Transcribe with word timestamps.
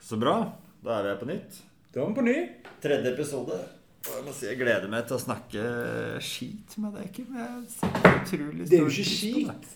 Så 0.00 0.18
bra. 0.20 0.36
Da 0.84 0.98
er 0.98 1.02
vi 1.02 1.12
her 1.12 1.18
på 1.20 1.28
nytt. 1.28 1.58
Da 1.94 2.02
er 2.02 2.08
vi 2.10 2.14
på 2.18 2.24
ny. 2.26 2.36
Tredje 2.82 3.12
episode. 3.12 3.58
Og 4.08 4.14
jeg 4.14 4.24
må 4.24 4.32
si 4.32 4.46
jeg 4.46 4.58
gleder 4.60 4.88
meg 4.90 5.06
til 5.08 5.18
å 5.18 5.20
snakke 5.20 5.62
skit 6.24 6.76
med 6.80 6.94
deg, 6.96 7.08
Kim. 7.12 7.34
Jeg 7.34 7.64
Det 8.68 8.78
er 8.78 8.84
jo 8.84 8.90
ikke 8.92 9.08
skit. 9.10 9.72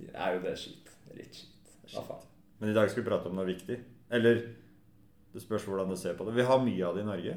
Det 0.00 0.10
er 0.14 0.36
jo 0.36 0.40
det 0.42 0.54
skit. 0.58 0.90
Det 1.04 1.12
er 1.12 1.20
litt 1.20 1.38
skit. 1.38 1.74
Hva 1.92 2.06
faen? 2.08 2.24
Men 2.60 2.72
i 2.72 2.76
dag 2.76 2.90
skal 2.90 3.02
vi 3.04 3.08
prate 3.10 3.30
om 3.30 3.36
noe 3.38 3.46
viktig. 3.46 3.76
Eller 4.14 4.40
det 5.34 5.42
spørs 5.42 5.66
hvordan 5.68 5.92
du 5.92 5.96
ser 6.00 6.16
på 6.18 6.26
det. 6.26 6.34
Vi 6.38 6.46
har 6.48 6.64
mye 6.64 6.86
av 6.88 6.96
det 6.96 7.04
i 7.04 7.08
Norge. 7.10 7.36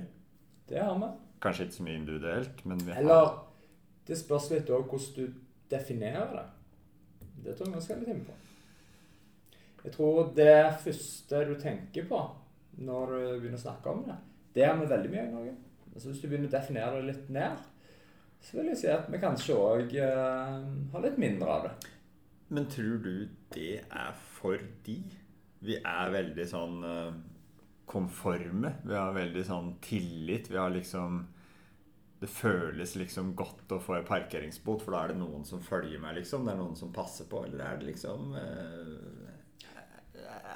Det 0.69 0.79
har 0.81 0.97
vi. 1.01 1.11
Kanskje 1.43 1.67
ikke 1.67 1.77
så 1.77 1.85
mye 1.85 1.99
individuelt, 1.99 2.65
men 2.65 2.81
vi 2.81 2.93
har 2.93 3.01
Eller 3.03 3.35
det 4.07 4.17
spørs 4.17 4.49
litt 4.55 4.69
òg 4.73 4.87
hvordan 4.89 5.15
du 5.17 5.33
definerer 5.69 6.33
det. 6.39 6.45
Det 7.45 7.57
tror 7.57 7.67
jeg 7.69 7.75
vi 7.75 7.85
skal 7.85 7.99
litt 8.01 8.13
inn 8.15 8.23
på. 8.25 8.33
Jeg 9.87 9.93
tror 9.95 10.33
det 10.35 10.79
første 10.83 11.45
du 11.47 11.53
tenker 11.55 12.07
på 12.09 12.17
når 12.83 13.11
du 13.13 13.19
begynner 13.39 13.55
å 13.55 13.61
snakke 13.61 13.91
om 13.93 14.01
det, 14.03 14.17
det 14.57 14.65
har 14.67 14.75
vi 14.75 14.89
veldig 14.89 15.11
mye 15.13 15.21
i 15.23 15.31
Norge. 15.31 15.53
Altså 15.93 16.09
Hvis 16.09 16.19
du 16.19 16.25
begynner 16.27 16.49
å 16.49 16.55
definere 16.57 16.97
det 16.97 17.05
litt 17.07 17.29
ned, 17.31 17.61
så 18.43 18.57
vil 18.57 18.67
jeg 18.73 18.79
si 18.81 18.89
at 18.91 19.07
vi 19.09 19.21
kanskje 19.21 19.55
òg 19.55 19.95
eh, 19.95 20.57
har 20.91 21.05
litt 21.05 21.21
mindre 21.21 21.53
av 21.53 21.63
det. 21.69 21.71
Men 22.51 22.67
tror 22.71 22.99
du 23.05 23.13
det 23.55 23.79
er 23.85 24.19
fordi 24.35 24.97
vi 25.63 25.79
er 25.79 26.11
veldig 26.13 26.47
sånn 26.51 26.83
eh, 26.89 27.15
konforme? 27.87 28.73
Vi 28.83 28.99
har 28.99 29.15
veldig 29.15 29.45
sånn 29.47 29.71
tillit. 29.87 30.51
Vi 30.51 30.59
har 30.59 30.75
liksom 30.75 31.23
Det 32.19 32.27
føles 32.33 32.95
liksom 32.97 33.35
godt 33.37 33.71
å 33.71 33.79
få 33.79 33.99
en 33.99 34.05
parkeringsbot, 34.07 34.83
for 34.83 34.95
da 34.95 35.03
er 35.05 35.11
det 35.13 35.19
noen 35.19 35.43
som 35.45 35.61
følger 35.61 36.01
meg, 36.01 36.15
liksom. 36.17 36.43
Det 36.43 36.55
er 36.55 36.59
noen 36.59 36.75
som 36.75 36.93
passer 36.93 37.29
på. 37.29 37.43
Eller 37.45 37.61
er 37.61 37.77
det 37.77 37.91
liksom 37.91 38.33
eh, 38.35 39.16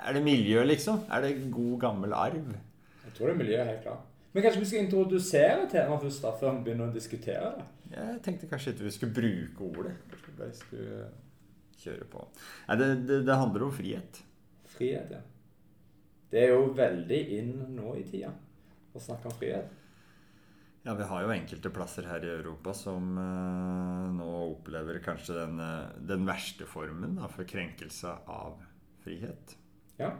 Er 0.01 0.15
det 0.17 0.23
miljø, 0.25 0.63
liksom? 0.65 1.03
Er 1.11 1.25
det 1.25 1.35
god, 1.53 1.75
gammel 1.81 2.13
arv? 2.17 2.53
Jeg 3.05 3.13
tror 3.17 3.29
det 3.29 3.33
er 3.35 3.41
miljø, 3.43 3.63
helt 3.63 3.83
klart. 3.85 4.07
Men 4.31 4.45
kanskje 4.45 4.61
vi 4.61 4.69
skal 4.69 4.85
introdusere 4.85 5.67
temaet 5.71 6.05
først, 6.05 6.23
da, 6.23 6.31
før 6.39 6.55
vi 6.55 6.65
begynner 6.67 6.87
å 6.87 6.95
diskutere 6.95 7.51
det? 7.57 7.65
Jeg 7.91 8.21
tenkte 8.23 8.47
kanskje 8.47 8.71
ikke 8.71 8.87
vi 8.87 8.93
skulle 8.95 9.17
bruke 9.17 9.67
ordet. 9.67 9.97
Kanskje 10.11 10.29
vi 10.29 10.37
bare 10.37 10.55
skulle 10.55 11.01
kjøre 11.81 12.07
på. 12.13 12.23
Nei, 12.69 12.77
det, 12.79 12.87
det, 13.09 13.19
det 13.27 13.37
handler 13.41 13.67
om 13.67 13.75
frihet. 13.75 14.21
Frihet, 14.71 15.11
ja. 15.11 15.21
Det 16.31 16.45
er 16.45 16.53
jo 16.53 16.71
veldig 16.77 17.21
inn 17.35 17.53
nå 17.75 17.97
i 17.99 18.05
tida 18.07 18.31
å 18.95 19.03
snakke 19.03 19.27
om 19.27 19.35
frihet. 19.35 19.77
Ja, 20.81 20.95
vi 20.97 21.05
har 21.05 21.21
jo 21.21 21.33
enkelte 21.33 21.69
plasser 21.73 22.07
her 22.09 22.23
i 22.25 22.31
Europa 22.31 22.73
som 22.73 23.11
uh, 23.19 24.07
nå 24.15 24.29
opplever 24.47 24.97
kanskje 25.03 25.35
den, 25.37 25.59
eh, 25.61 25.91
den 26.09 26.23
verste 26.25 26.65
formen 26.65 27.19
da, 27.19 27.27
for 27.29 27.45
krenkelse 27.45 28.15
av 28.31 28.63
frihet. 29.03 29.53
Ja. 30.01 30.11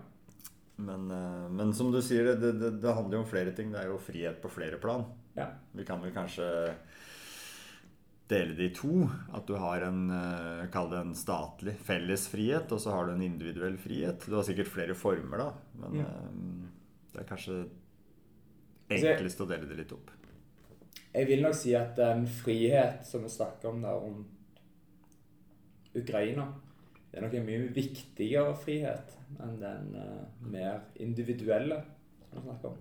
Men, 0.81 1.09
eh, 1.13 1.47
men 1.53 1.73
som 1.77 1.91
du 1.93 1.99
sier, 2.01 2.31
det, 2.39 2.53
det, 2.61 2.71
det 2.81 2.93
handler 2.97 3.17
jo 3.19 3.23
om 3.25 3.29
flere 3.29 3.51
ting. 3.57 3.71
Det 3.73 3.81
er 3.83 3.89
jo 3.91 3.99
frihet 4.01 4.39
på 4.41 4.49
flere 4.53 4.77
plan. 4.81 5.05
ja. 5.37 5.49
Vi 5.73 5.85
kan 5.87 6.01
vel 6.03 6.13
kanskje 6.15 6.47
dele 8.31 8.55
det 8.55 8.69
i 8.69 8.73
to. 8.75 9.03
At 9.35 9.45
du 9.49 9.55
har 9.59 9.83
en 9.89 10.05
eh, 10.15 10.65
Kall 10.71 10.89
det 10.93 11.01
en 11.03 11.13
statlig 11.17 11.73
felles 11.83 12.27
frihet, 12.31 12.71
og 12.71 12.79
så 12.79 12.93
har 12.95 13.05
du 13.09 13.13
en 13.17 13.25
individuell 13.25 13.77
frihet. 13.81 14.23
Du 14.27 14.35
har 14.37 14.45
sikkert 14.47 14.71
flere 14.71 14.95
former, 14.95 15.37
da. 15.45 15.51
Men 15.83 15.91
Mm. 15.91 16.01
eh, 16.05 16.71
det 17.13 17.21
er 17.25 17.29
kanskje 17.29 17.57
Altså, 18.91 19.07
enklest 19.07 19.41
å 19.43 19.47
dele 19.47 19.67
det 19.69 19.77
litt 19.77 19.91
opp. 19.95 20.09
Jeg 21.13 21.27
vil 21.27 21.41
nok 21.43 21.55
si 21.55 21.73
at 21.75 21.95
den 21.95 22.25
frihet 22.27 23.05
som 23.07 23.23
vi 23.23 23.29
snakker 23.31 23.69
om 23.69 23.81
der 23.83 23.99
rundt 23.99 24.27
Ukraina, 25.95 26.45
det 27.11 27.19
er 27.19 27.25
nok 27.25 27.33
en 27.35 27.47
mye 27.47 27.71
viktigere 27.75 28.53
frihet 28.55 29.17
enn 29.43 29.57
den 29.59 29.89
uh, 29.99 30.21
mer 30.47 30.85
individuelle 31.03 31.81
som 32.29 32.37
vi 32.37 32.45
snakker 32.45 32.71
om. 32.71 32.79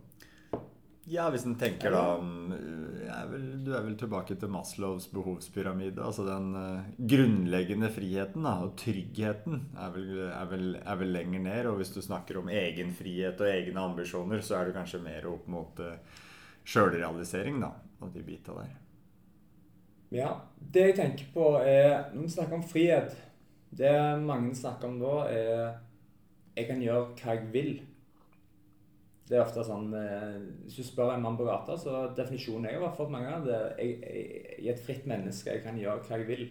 Ja, 1.11 1.25
hvis 1.33 1.43
en 1.49 1.57
tenker 1.59 1.91
da 1.91 2.03
om 2.21 2.53
er 2.53 3.31
vel, 3.31 3.47
Du 3.65 3.73
er 3.75 3.83
vel 3.83 3.97
tilbake 3.99 4.37
til 4.39 4.53
Maslows 4.53 5.09
behovspyramide. 5.11 5.99
Altså 6.05 6.23
den 6.29 6.53
uh, 6.55 6.91
grunnleggende 7.11 7.91
friheten 7.91 8.47
da, 8.47 8.53
og 8.63 8.77
tryggheten 8.79 9.65
er 9.75 9.95
vel, 9.97 10.11
er, 10.29 10.51
vel, 10.53 10.69
er 10.79 11.01
vel 11.01 11.15
lenger 11.17 11.43
ned. 11.49 11.71
Og 11.73 11.81
hvis 11.81 11.91
du 11.97 11.99
snakker 12.05 12.39
om 12.39 12.53
egen 12.53 12.93
frihet 12.95 13.43
og 13.43 13.51
egne 13.51 13.83
ambisjoner, 13.83 14.45
så 14.47 14.61
er 14.61 14.71
du 14.71 14.77
kanskje 14.77 15.03
mer 15.03 15.27
opp 15.33 15.51
mot 15.51 15.83
uh, 15.83 15.97
sjølrealisering, 16.63 17.59
da. 17.65 17.73
Og 18.01 18.15
de 18.15 18.23
bita 18.25 18.55
der. 18.61 18.71
Ja, 20.15 20.31
det 20.59 20.87
jeg 20.89 20.95
tenker 20.99 21.27
på 21.35 21.45
er 21.63 22.09
Når 22.15 22.25
vi 22.25 22.33
snakker 22.33 22.57
om 22.57 22.65
frihet 22.67 23.13
Det 23.71 23.93
mange 24.25 24.55
snakker 24.59 24.89
om 24.89 24.99
da, 24.99 25.15
er 25.31 25.79
Jeg 26.57 26.67
kan 26.67 26.83
gjøre 26.83 27.15
hva 27.15 27.35
jeg 27.37 27.53
vil. 27.55 27.73
Det 29.31 29.39
er 29.39 29.45
ofte 29.45 29.63
sånn 29.63 29.93
eh, 29.95 30.41
Hvis 30.65 30.81
du 30.81 30.87
spør 30.89 31.13
en 31.15 31.23
mann 31.23 31.39
på 31.39 31.47
gata, 31.47 31.77
så 31.79 32.09
definisjonen 32.17 32.67
jeg 32.67 32.81
har 32.83 32.97
fått 32.97 33.13
mange 33.15 33.31
av 33.31 33.47
det 33.47 33.61
jeg, 33.79 34.01
jeg, 34.03 34.25
jeg 34.59 34.73
er 34.73 34.75
et 34.75 34.83
fritt 34.89 35.07
menneske. 35.07 35.55
Jeg 35.55 35.63
kan 35.67 35.79
gjøre 35.79 36.03
hva 36.09 36.19
jeg 36.19 36.27
vil. 36.33 36.49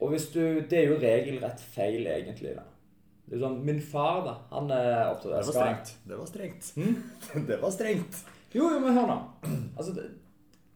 Og 0.00 0.14
hvis 0.14 0.30
du 0.32 0.42
Det 0.70 0.78
er 0.78 0.86
jo 0.92 1.00
regelrett 1.02 1.60
feil, 1.60 2.06
egentlig. 2.06 2.54
da. 2.56 2.68
Det 3.26 3.36
er 3.36 3.42
sånn, 3.44 3.58
Min 3.66 3.82
far, 3.82 4.22
da, 4.26 4.36
han 4.54 4.70
er 4.74 5.10
opptatt 5.10 5.34
Det 5.34 5.42
var 5.50 5.58
strengt. 5.58 5.92
Det 6.06 6.20
var 6.22 6.30
strengt. 6.30 6.70
Hm? 6.78 6.94
Det 7.50 7.58
var 7.60 7.74
strengt. 7.74 8.22
Jo, 8.54 8.70
jo, 8.70 8.78
men 8.82 8.96
hør 8.96 9.10
nå. 9.10 9.18
Altså, 9.78 9.92
det, 9.98 10.08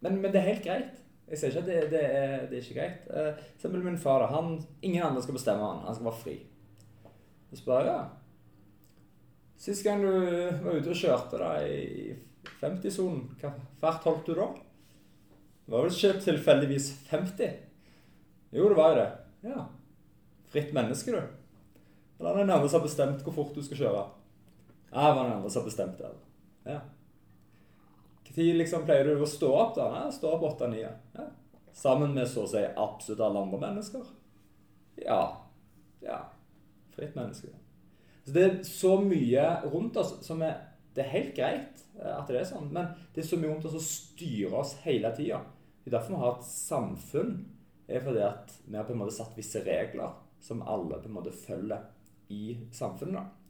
men, 0.05 0.21
men 0.21 0.31
det 0.31 0.43
er 0.43 0.51
helt 0.53 0.67
greit. 0.67 1.01
Jeg 1.29 1.39
ser 1.41 1.53
ikke 1.53 1.63
at 1.63 1.69
det, 1.69 1.91
det, 1.93 2.03
er, 2.05 2.35
det 2.51 2.59
er 2.59 2.67
ikke 2.67 2.81
greit. 2.81 3.07
Eh, 3.09 3.47
eksempel 3.55 3.85
min 3.85 3.99
far. 3.99 4.21
da, 4.21 4.27
han, 4.35 4.59
Ingen 4.83 5.03
andre 5.07 5.23
skal 5.23 5.39
bestemme 5.39 5.65
han. 5.65 5.87
Han 5.87 5.97
skal 5.97 6.11
være 6.11 6.21
fri. 6.21 6.37
Så 7.51 7.61
spør 7.63 7.81
jeg 7.81 7.93
ja. 7.95 8.03
Sist 9.65 9.85
gang 9.87 10.03
du 10.03 10.11
var 10.11 10.77
ute 10.77 10.93
og 10.93 10.99
kjørte 10.99 11.39
da 11.41 11.53
i 11.65 12.13
50-sonen, 12.61 13.23
hva 13.41 13.53
fart 13.81 14.05
holdt 14.05 14.27
du 14.29 14.35
da? 14.37 14.49
Det 15.65 15.73
var 15.73 15.87
vel 15.87 15.95
ikke 15.95 16.25
tilfeldigvis 16.27 16.89
50? 17.09 17.55
Jo, 18.53 18.67
det 18.69 18.77
var 18.77 18.91
jo 18.93 18.99
det. 18.99 19.07
Ja. 19.49 19.63
Fritt 20.53 20.75
menneske, 20.77 21.15
du. 21.15 21.23
Eller 22.19 22.31
er 22.31 22.43
den 22.43 22.53
andre 22.53 22.69
som 22.69 22.81
har 22.81 22.89
bestemt 22.89 23.25
hvor 23.25 23.35
fort 23.39 23.55
du 23.57 23.63
skal 23.65 23.81
kjøre? 23.81 24.03
Det 24.91 25.01
var 25.01 25.23
den 25.23 25.33
andre 25.39 25.51
som 25.51 25.63
har 25.63 25.71
bestemt 25.71 26.03
det. 26.03 26.13
Ja. 26.69 26.81
Når 28.35 28.59
liksom 28.59 28.85
pleier 28.87 29.07
du 29.07 29.23
å 29.23 29.31
stå 29.31 29.51
opp 29.55 29.75
da? 29.77 29.89
Nei, 29.93 30.13
stå 30.15 30.33
opp 30.35 30.47
8-9. 30.59 30.85
Ja. 31.15 31.27
Sammen 31.75 32.15
med 32.15 32.29
så 32.31 32.45
å 32.45 32.51
si 32.51 32.63
absolutt 32.63 33.23
alle 33.23 33.43
andre 33.47 33.61
mennesker? 33.63 34.09
Ja. 35.03 35.21
Ja. 36.03 36.19
Fritt 36.95 37.15
menneske. 37.19 37.53
Så 38.25 38.35
det 38.35 38.45
er 38.45 38.57
så 38.67 38.95
mye 39.03 39.45
rundt 39.69 39.97
oss 40.01 40.17
som 40.25 40.43
er 40.43 40.71
Det 40.95 41.03
er 41.03 41.11
helt 41.11 41.33
greit 41.35 41.81
eh, 41.99 42.13
at 42.15 42.29
det 42.31 42.37
er 42.39 42.45
sånn, 42.47 42.69
men 42.71 42.93
det 43.11 43.25
er 43.25 43.27
så 43.27 43.35
mye 43.35 43.49
rundt 43.51 43.65
oss 43.67 43.73
som 43.75 43.83
styrer 43.83 44.53
oss 44.61 44.77
hele 44.85 45.11
tida. 45.17 45.41
Det 45.83 45.91
er 45.91 45.97
derfor 45.97 46.15
vi 46.15 46.21
har 46.23 46.37
et 46.37 46.47
samfunn. 46.47 47.33
er 47.89 48.05
fordi 48.05 48.21
at 48.23 48.53
vi 48.65 48.77
har 48.77 48.87
på 48.87 48.95
en 48.95 49.01
måte 49.01 49.17
satt 49.17 49.35
visse 49.35 49.59
regler 49.67 50.15
som 50.41 50.63
alle 50.63 51.01
på 51.03 51.11
en 51.11 51.17
måte 51.17 51.33
følger 51.35 51.83
i 52.31 52.57
samfunnet. 52.71 53.19
da. 53.19 53.44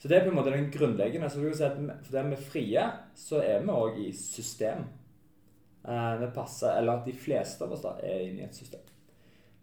Så 0.00 0.08
det 0.08 0.16
er 0.16 0.24
på 0.24 0.30
en 0.32 0.38
måte 0.38 0.52
den 0.54 0.70
grunnleggende. 0.72 1.28
Så 1.30 1.40
vil 1.42 1.50
kan 1.50 1.56
si 1.58 1.64
at 1.64 1.76
vi- 1.78 1.96
for 2.02 2.12
det 2.12 2.24
vi 2.26 2.32
er 2.32 2.50
frie, 2.50 2.84
så 3.14 3.42
er 3.44 3.60
vi 3.60 3.66
òg 3.68 3.98
i 4.06 4.12
system. 4.16 4.84
Eh, 5.84 6.16
vi 6.20 6.26
passer, 6.34 6.76
eller 6.78 6.92
at 6.92 7.04
de 7.06 7.12
fleste 7.12 7.62
av 7.64 7.72
oss 7.72 7.82
da 7.82 7.94
er 8.02 8.20
inne 8.28 8.40
i 8.40 8.44
et 8.44 8.54
system. 8.54 8.80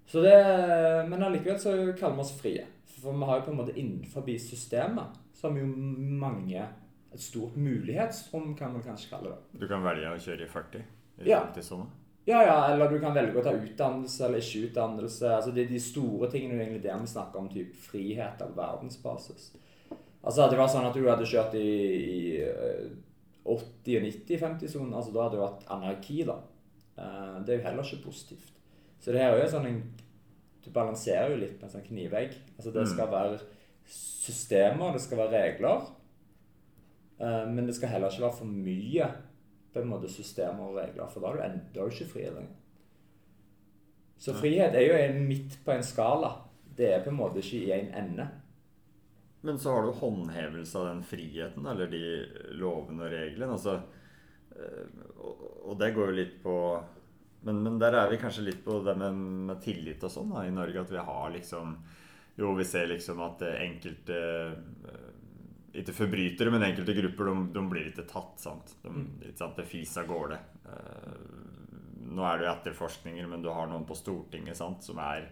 Så 0.08 0.22
det, 0.24 1.10
men 1.10 1.24
allikevel 1.24 1.60
så 1.60 1.74
kaller 2.00 2.16
vi 2.16 2.22
oss 2.22 2.40
frie. 2.40 2.66
For 2.86 3.12
vi 3.14 3.26
har 3.26 3.40
jo 3.40 3.46
på 3.46 3.52
en 3.52 3.58
måte 3.58 3.76
innenfor 3.78 4.24
systemet 4.40 5.18
så 5.34 5.48
har 5.48 5.54
vi 5.54 5.60
jo 5.62 5.68
mange 5.68 6.68
Et 7.14 7.22
stort 7.24 7.56
mulighetsrom, 7.56 8.56
kan 8.58 8.74
man 8.74 8.82
kanskje 8.84 9.10
kalle 9.10 9.30
det. 9.30 9.60
Du 9.62 9.68
kan 9.68 9.82
velge 9.82 10.10
å 10.12 10.18
kjøre 10.20 10.44
i 10.44 10.48
40 10.52 10.82
i 11.24 11.30
Ja. 11.30 11.40
50 11.46 11.64
sommer? 11.64 11.86
Ja, 12.28 12.42
ja, 12.44 12.74
eller 12.74 12.90
du 12.90 13.00
kan 13.00 13.14
velge 13.16 13.40
å 13.40 13.44
ta 13.44 13.54
utdannelse 13.54 14.26
eller 14.26 14.40
ikke 14.40 14.70
utdannelse. 14.70 15.22
Altså 15.38 15.54
Det 15.54 15.64
er 15.66 15.70
de 15.70 15.80
store 15.80 16.30
tingene 16.30 16.60
egentlig 16.60 16.84
der 16.84 16.98
vi 17.00 17.06
snakker 17.08 17.38
om 17.40 17.48
type 17.50 17.74
frihet 17.74 18.42
av 18.42 18.54
verdensbasis. 18.56 19.56
Altså 20.24 20.50
det 20.50 20.58
var 20.58 20.68
sånn 20.68 20.86
at 20.88 20.94
du 20.98 21.06
hadde 21.08 21.26
kjørt 21.30 21.54
i, 21.56 21.68
i 21.98 22.42
eh, 22.42 22.88
80- 23.46 23.98
og 23.98 24.04
90-50-sonen, 24.04 24.94
altså 24.94 25.14
da 25.14 25.24
hadde 25.28 25.38
du 25.38 25.44
hatt 25.46 25.68
anarki, 25.72 26.24
da. 26.28 26.40
Eh, 26.98 27.38
Det 27.46 27.54
er 27.54 27.60
jo 27.62 27.68
heller 27.70 27.84
ikke 27.84 28.04
positivt. 28.10 28.52
Så 29.00 29.12
det 29.14 29.22
her 29.22 29.32
er 29.38 29.44
jo 29.46 29.52
sånn 29.54 29.68
en 29.70 29.84
Du 30.66 30.72
balanserer 30.74 31.30
jo 31.32 31.38
litt 31.38 31.54
med 31.62 31.64
en 31.64 31.70
sånn 31.70 31.86
knivegg. 31.88 32.34
Altså 32.58 32.74
det 32.74 32.82
Mm. 32.84 32.88
skal 32.94 33.08
være 33.08 33.40
systemer, 33.88 34.92
det 34.94 35.02
skal 35.02 35.18
være 35.18 35.32
regler. 35.44 35.82
eh, 37.22 37.46
Men 37.48 37.66
det 37.66 37.76
skal 37.76 37.90
heller 37.90 38.10
ikke 38.10 38.22
være 38.26 38.38
for 38.38 38.46
mye 38.46 39.08
på 39.74 39.80
en 39.82 39.88
måte 39.88 40.10
systemer 40.10 40.60
og 40.68 40.76
regler, 40.76 41.08
for 41.08 41.20
da 41.22 41.28
er 41.28 41.34
du, 41.38 41.44
en, 41.44 41.62
da 41.74 41.80
er 41.82 41.90
du 41.90 41.92
ikke 41.96 42.10
fri 42.12 42.22
lenger. 42.24 42.56
Så 44.18 44.34
frihet 44.34 44.76
er 44.76 44.82
jo 45.14 45.20
midt 45.28 45.60
på 45.64 45.72
en 45.72 45.84
skala. 45.84 46.32
Det 46.78 46.92
er 46.94 47.04
på 47.04 47.10
en 47.10 47.18
måte 47.18 47.38
ikke 47.38 47.66
i 47.68 47.72
en 47.72 47.94
ende. 47.94 48.28
Men 49.42 49.60
så 49.62 49.72
har 49.76 49.86
du 49.86 49.92
håndhevelse 50.00 50.80
av 50.80 50.86
den 50.90 51.04
friheten, 51.06 51.66
eller 51.70 51.88
de 51.92 52.02
lovene 52.58 53.06
og 53.06 53.12
reglene. 53.14 53.54
Altså, 53.54 53.76
eh, 54.56 54.88
og, 55.22 55.76
det 55.80 55.92
går 55.96 56.10
jo 56.12 56.18
litt 56.18 56.38
på 56.44 56.56
men, 57.46 57.60
men 57.64 57.78
der 57.80 57.94
er 57.94 58.10
vi 58.10 58.18
kanskje 58.20 58.48
litt 58.48 58.64
på 58.66 58.80
det 58.84 58.96
med, 58.98 59.14
med 59.48 59.60
tillit 59.64 60.02
og 60.04 60.12
sånn 60.12 60.34
i 60.42 60.50
Norge. 60.52 60.82
At 60.82 60.92
vi 60.92 61.04
har 61.10 61.30
liksom 61.36 61.76
Jo, 62.38 62.52
vi 62.58 62.66
ser 62.66 62.90
liksom 62.90 63.22
at 63.24 63.42
enkelte 63.48 64.18
eh, 64.18 65.06
Ikke 65.80 65.94
forbrytere, 65.96 66.52
men 66.52 66.66
enkelte 66.66 66.96
grupper 66.98 67.30
de, 67.30 67.36
de 67.54 67.64
blir 67.70 67.92
ikke 67.92 68.08
tatt. 68.10 68.40
sant? 68.42 68.74
De, 68.82 68.90
Mm. 68.90 69.06
ikke 69.30 69.38
sant? 69.38 69.56
Det 69.62 69.68
fis 69.70 69.94
av 70.02 70.10
gårde. 70.10 70.40
Eh, 70.66 71.22
Nå 72.18 72.24
er 72.26 72.40
det 72.40 72.48
jo 72.48 72.54
etterforskninger, 72.56 73.28
men 73.30 73.42
du 73.46 73.50
har 73.54 73.68
noen 73.70 73.86
på 73.86 73.96
Stortinget 73.96 74.58
sant? 74.58 74.82
som 74.84 74.98
er 75.04 75.30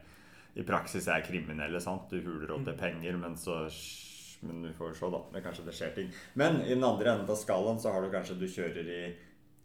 i 0.55 0.63
praksis 0.63 1.07
er 1.11 1.23
kriminelle. 1.25 1.81
sant? 1.83 2.09
Du 2.09 2.21
huler 2.23 2.51
opp 2.55 2.65
til 2.65 2.79
penger, 2.79 3.17
men 3.19 3.37
så 3.37 3.65
Men 4.45 4.61
vi 4.61 4.73
får 4.77 4.93
se, 4.93 5.07
da. 5.09 5.19
Er 5.33 5.41
kanskje 5.41 5.63
det 5.65 5.73
skjer 5.73 5.93
ting. 5.95 6.09
Men 6.37 6.59
i 6.61 6.73
den 6.75 6.83
andre 6.83 7.13
enden 7.15 7.29
av 7.31 7.37
skalaen 7.39 7.79
så 7.81 7.89
har 7.89 8.03
du 8.03 8.11
kanskje 8.13 8.35
du 8.37 8.45
kjører 8.45 8.89
i 8.93 8.99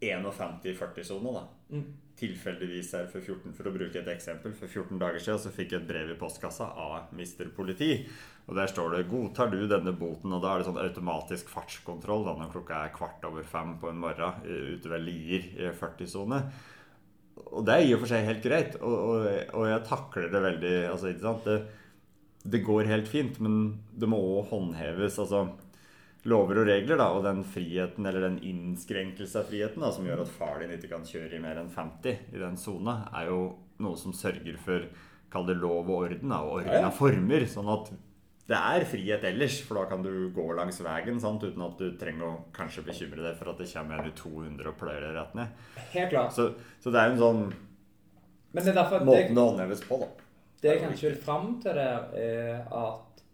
51-40-sone, 0.01 1.33
da. 1.35 1.43
Mm. 1.69 1.83
Tilfeldigvis 2.17 2.93
her 2.95 3.05
for 3.11 3.21
14, 3.21 3.53
for 3.57 3.69
å 3.69 3.73
bruke 3.75 3.99
et 3.99 4.09
eksempel. 4.09 4.55
For 4.57 4.71
14 4.71 4.97
dager 4.97 5.21
siden 5.21 5.43
så 5.43 5.53
fikk 5.53 5.75
jeg 5.75 5.83
et 5.83 5.87
brev 5.91 6.15
i 6.15 6.17
postkassa 6.17 6.71
av 6.71 7.13
Mister 7.17 7.51
Politi. 7.53 7.91
Og 8.47 8.57
der 8.57 8.71
står 8.71 8.95
det 8.95 9.07
'Godtar 9.11 9.51
du 9.51 9.67
denne 9.67 9.93
boten?' 9.93 10.33
Og 10.33 10.41
da 10.41 10.55
er 10.55 10.57
det 10.59 10.69
sånn 10.71 10.81
automatisk 10.81 11.49
fartskontroll 11.49 12.25
da 12.25 12.33
når 12.39 12.53
klokka 12.55 12.85
er 12.85 12.95
kvart 12.95 13.25
over 13.25 13.43
fem 13.43 13.77
på 13.77 13.89
en 13.89 14.01
morgen 14.01 14.41
eh, 14.45 14.75
ute 14.75 14.89
ved 14.89 15.05
Lier 15.05 15.45
i 15.61 15.69
40-sone. 15.69 16.41
Og 17.49 17.65
det 17.67 17.75
er 17.75 17.87
i 17.87 17.93
og 17.95 18.03
for 18.03 18.11
seg 18.11 18.27
helt 18.27 18.43
greit, 18.45 18.77
og, 18.79 18.95
og, 18.95 19.25
og 19.57 19.67
jeg 19.69 19.85
takler 19.87 20.29
det 20.31 20.43
veldig 20.45 20.75
altså, 20.91 21.11
ikke 21.11 21.25
sant? 21.25 21.49
Det, 21.49 21.57
det 22.53 22.63
går 22.65 22.89
helt 22.89 23.09
fint, 23.11 23.41
men 23.43 23.57
det 23.97 24.09
må 24.09 24.21
òg 24.37 24.49
håndheves. 24.53 25.19
altså 25.21 25.45
lover 26.29 26.61
og 26.61 26.67
regler, 26.69 26.99
da, 27.01 27.07
og 27.15 27.23
den 27.25 27.41
friheten, 27.47 28.05
eller 28.05 28.27
den 28.27 28.37
innskrenkelse 28.45 29.41
av 29.41 29.47
friheten, 29.49 29.81
da, 29.81 29.89
som 29.93 30.05
gjør 30.05 30.21
at 30.21 30.33
far 30.33 30.59
din 30.61 30.75
ikke 30.75 30.91
kan 30.91 31.07
kjøre 31.07 31.37
i 31.37 31.41
mer 31.41 31.57
enn 31.57 31.71
50 31.73 32.35
i 32.35 32.41
den 32.41 32.59
sona, 32.61 32.99
er 33.17 33.31
jo 33.31 33.39
noe 33.81 33.97
som 33.97 34.13
sørger 34.15 34.59
for 34.61 34.85
Kall 35.31 35.45
det 35.47 35.55
lov 35.61 35.87
og 35.87 36.09
orden, 36.09 36.27
da, 36.27 36.41
og 36.43 36.57
orden 36.59 36.85
av 36.89 36.97
former. 36.97 37.45
Sånn 37.47 37.69
at 37.71 37.87
det 38.49 38.57
er 38.57 38.85
frihet 38.89 39.23
ellers, 39.29 39.59
for 39.63 39.79
da 39.79 39.85
kan 39.91 40.03
du 40.03 40.31
gå 40.35 40.45
langs 40.57 40.81
veien 40.83 41.19
sant, 41.21 41.43
uten 41.43 41.63
at 41.65 41.77
du 41.79 41.93
trenger 41.99 42.27
å 42.27 42.31
kanskje 42.55 42.83
bekymre 42.87 43.23
deg 43.23 43.37
for 43.39 43.51
at 43.51 43.61
det 43.61 43.69
kommer 43.71 44.01
en 44.01 44.15
200 44.17 44.71
og 44.71 44.77
pløyer 44.79 45.05
deg 45.05 45.15
rett 45.15 45.35
ned. 45.37 45.61
Helt 45.93 46.13
klart. 46.13 46.33
Så, 46.35 46.49
så 46.81 46.93
det 46.93 47.01
er 47.01 47.11
jo 47.11 47.15
en 47.15 47.21
sånn 47.21 47.43
Men 48.51 48.65
det 48.65 48.73
er 48.73 48.79
derfor 48.81 49.05
måten 49.07 49.31
det, 49.31 49.37
det 49.37 49.47
håndheves 49.47 49.83
på, 49.87 49.99
da. 50.01 50.09
det 50.63 50.73
jeg 50.73 50.83
kanskje 50.85 51.09
vil 51.09 51.19
fram 51.27 51.51
til 51.63 51.79
der, 51.79 52.07
er 52.21 52.63
at 52.81 53.25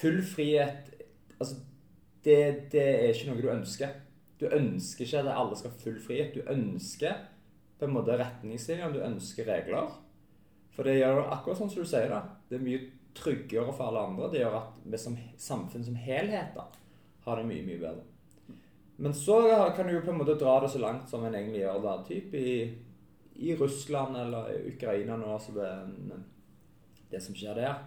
full 0.00 0.22
frihet 0.26 0.90
Altså, 1.42 1.56
det, 2.22 2.36
det 2.70 2.82
er 2.86 3.08
ikke 3.10 3.32
noe 3.32 3.42
du 3.42 3.48
ønsker. 3.50 3.94
Du 4.38 4.44
ønsker 4.46 5.02
ikke 5.02 5.22
at 5.24 5.30
alle 5.32 5.56
skal 5.58 5.72
ha 5.72 5.78
full 5.80 5.96
frihet. 5.98 6.36
Du 6.36 6.52
ønsker 6.52 7.16
på 7.80 7.88
en 7.88 7.96
måte 7.96 8.14
retningslinjer, 8.20 8.92
du 8.94 9.00
ønsker 9.02 9.48
regler. 9.50 9.88
For 10.70 10.86
det 10.86 11.00
gjør 11.00 11.24
akkurat 11.34 11.58
sånn 11.58 11.72
som 11.72 11.82
du 11.82 11.88
sier, 11.88 12.12
da. 12.12 12.20
Det 12.46 12.60
er 12.60 12.62
mye 12.62 12.84
tryggere 13.14 13.72
for 13.72 13.88
alle 13.88 14.06
andre. 14.08 14.30
Det 14.32 14.42
gjør 14.42 14.58
at 14.58 14.80
vi 14.84 15.00
som 15.00 15.18
samfunn 15.38 15.84
som 15.84 15.98
helhet 15.98 16.56
da, 16.56 16.66
har 17.26 17.38
det 17.38 17.48
mye, 17.48 17.66
mye 17.66 17.80
bedre. 17.82 18.06
Men 19.02 19.14
så 19.14 19.40
kan 19.76 19.86
du 19.88 19.96
jo 19.96 20.04
på 20.04 20.12
en 20.12 20.20
måte 20.20 20.38
dra 20.38 20.60
det 20.62 20.68
så 20.70 20.78
langt 20.82 21.08
som 21.10 21.24
en 21.24 21.34
egentlig 21.34 21.64
gjør 21.64 21.80
da. 21.82 21.96
Typ 22.06 22.34
i, 22.38 22.52
i 23.34 23.56
Russland 23.56 24.16
eller 24.16 24.52
Ukraina 24.74 25.16
nå, 25.18 25.32
altså 25.34 25.54
det, 25.56 25.70
det 27.10 27.22
som 27.24 27.36
skjer 27.36 27.58
der. 27.58 27.80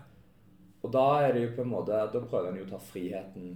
Og 0.84 0.92
da 0.94 1.06
er 1.24 1.34
det 1.34 1.46
jo 1.46 1.54
på 1.56 1.64
en 1.64 1.72
måte, 1.72 1.98
da 2.14 2.22
prøver 2.22 2.52
en 2.52 2.60
jo 2.60 2.66
å 2.68 2.74
ta 2.74 2.82
friheten 2.82 3.56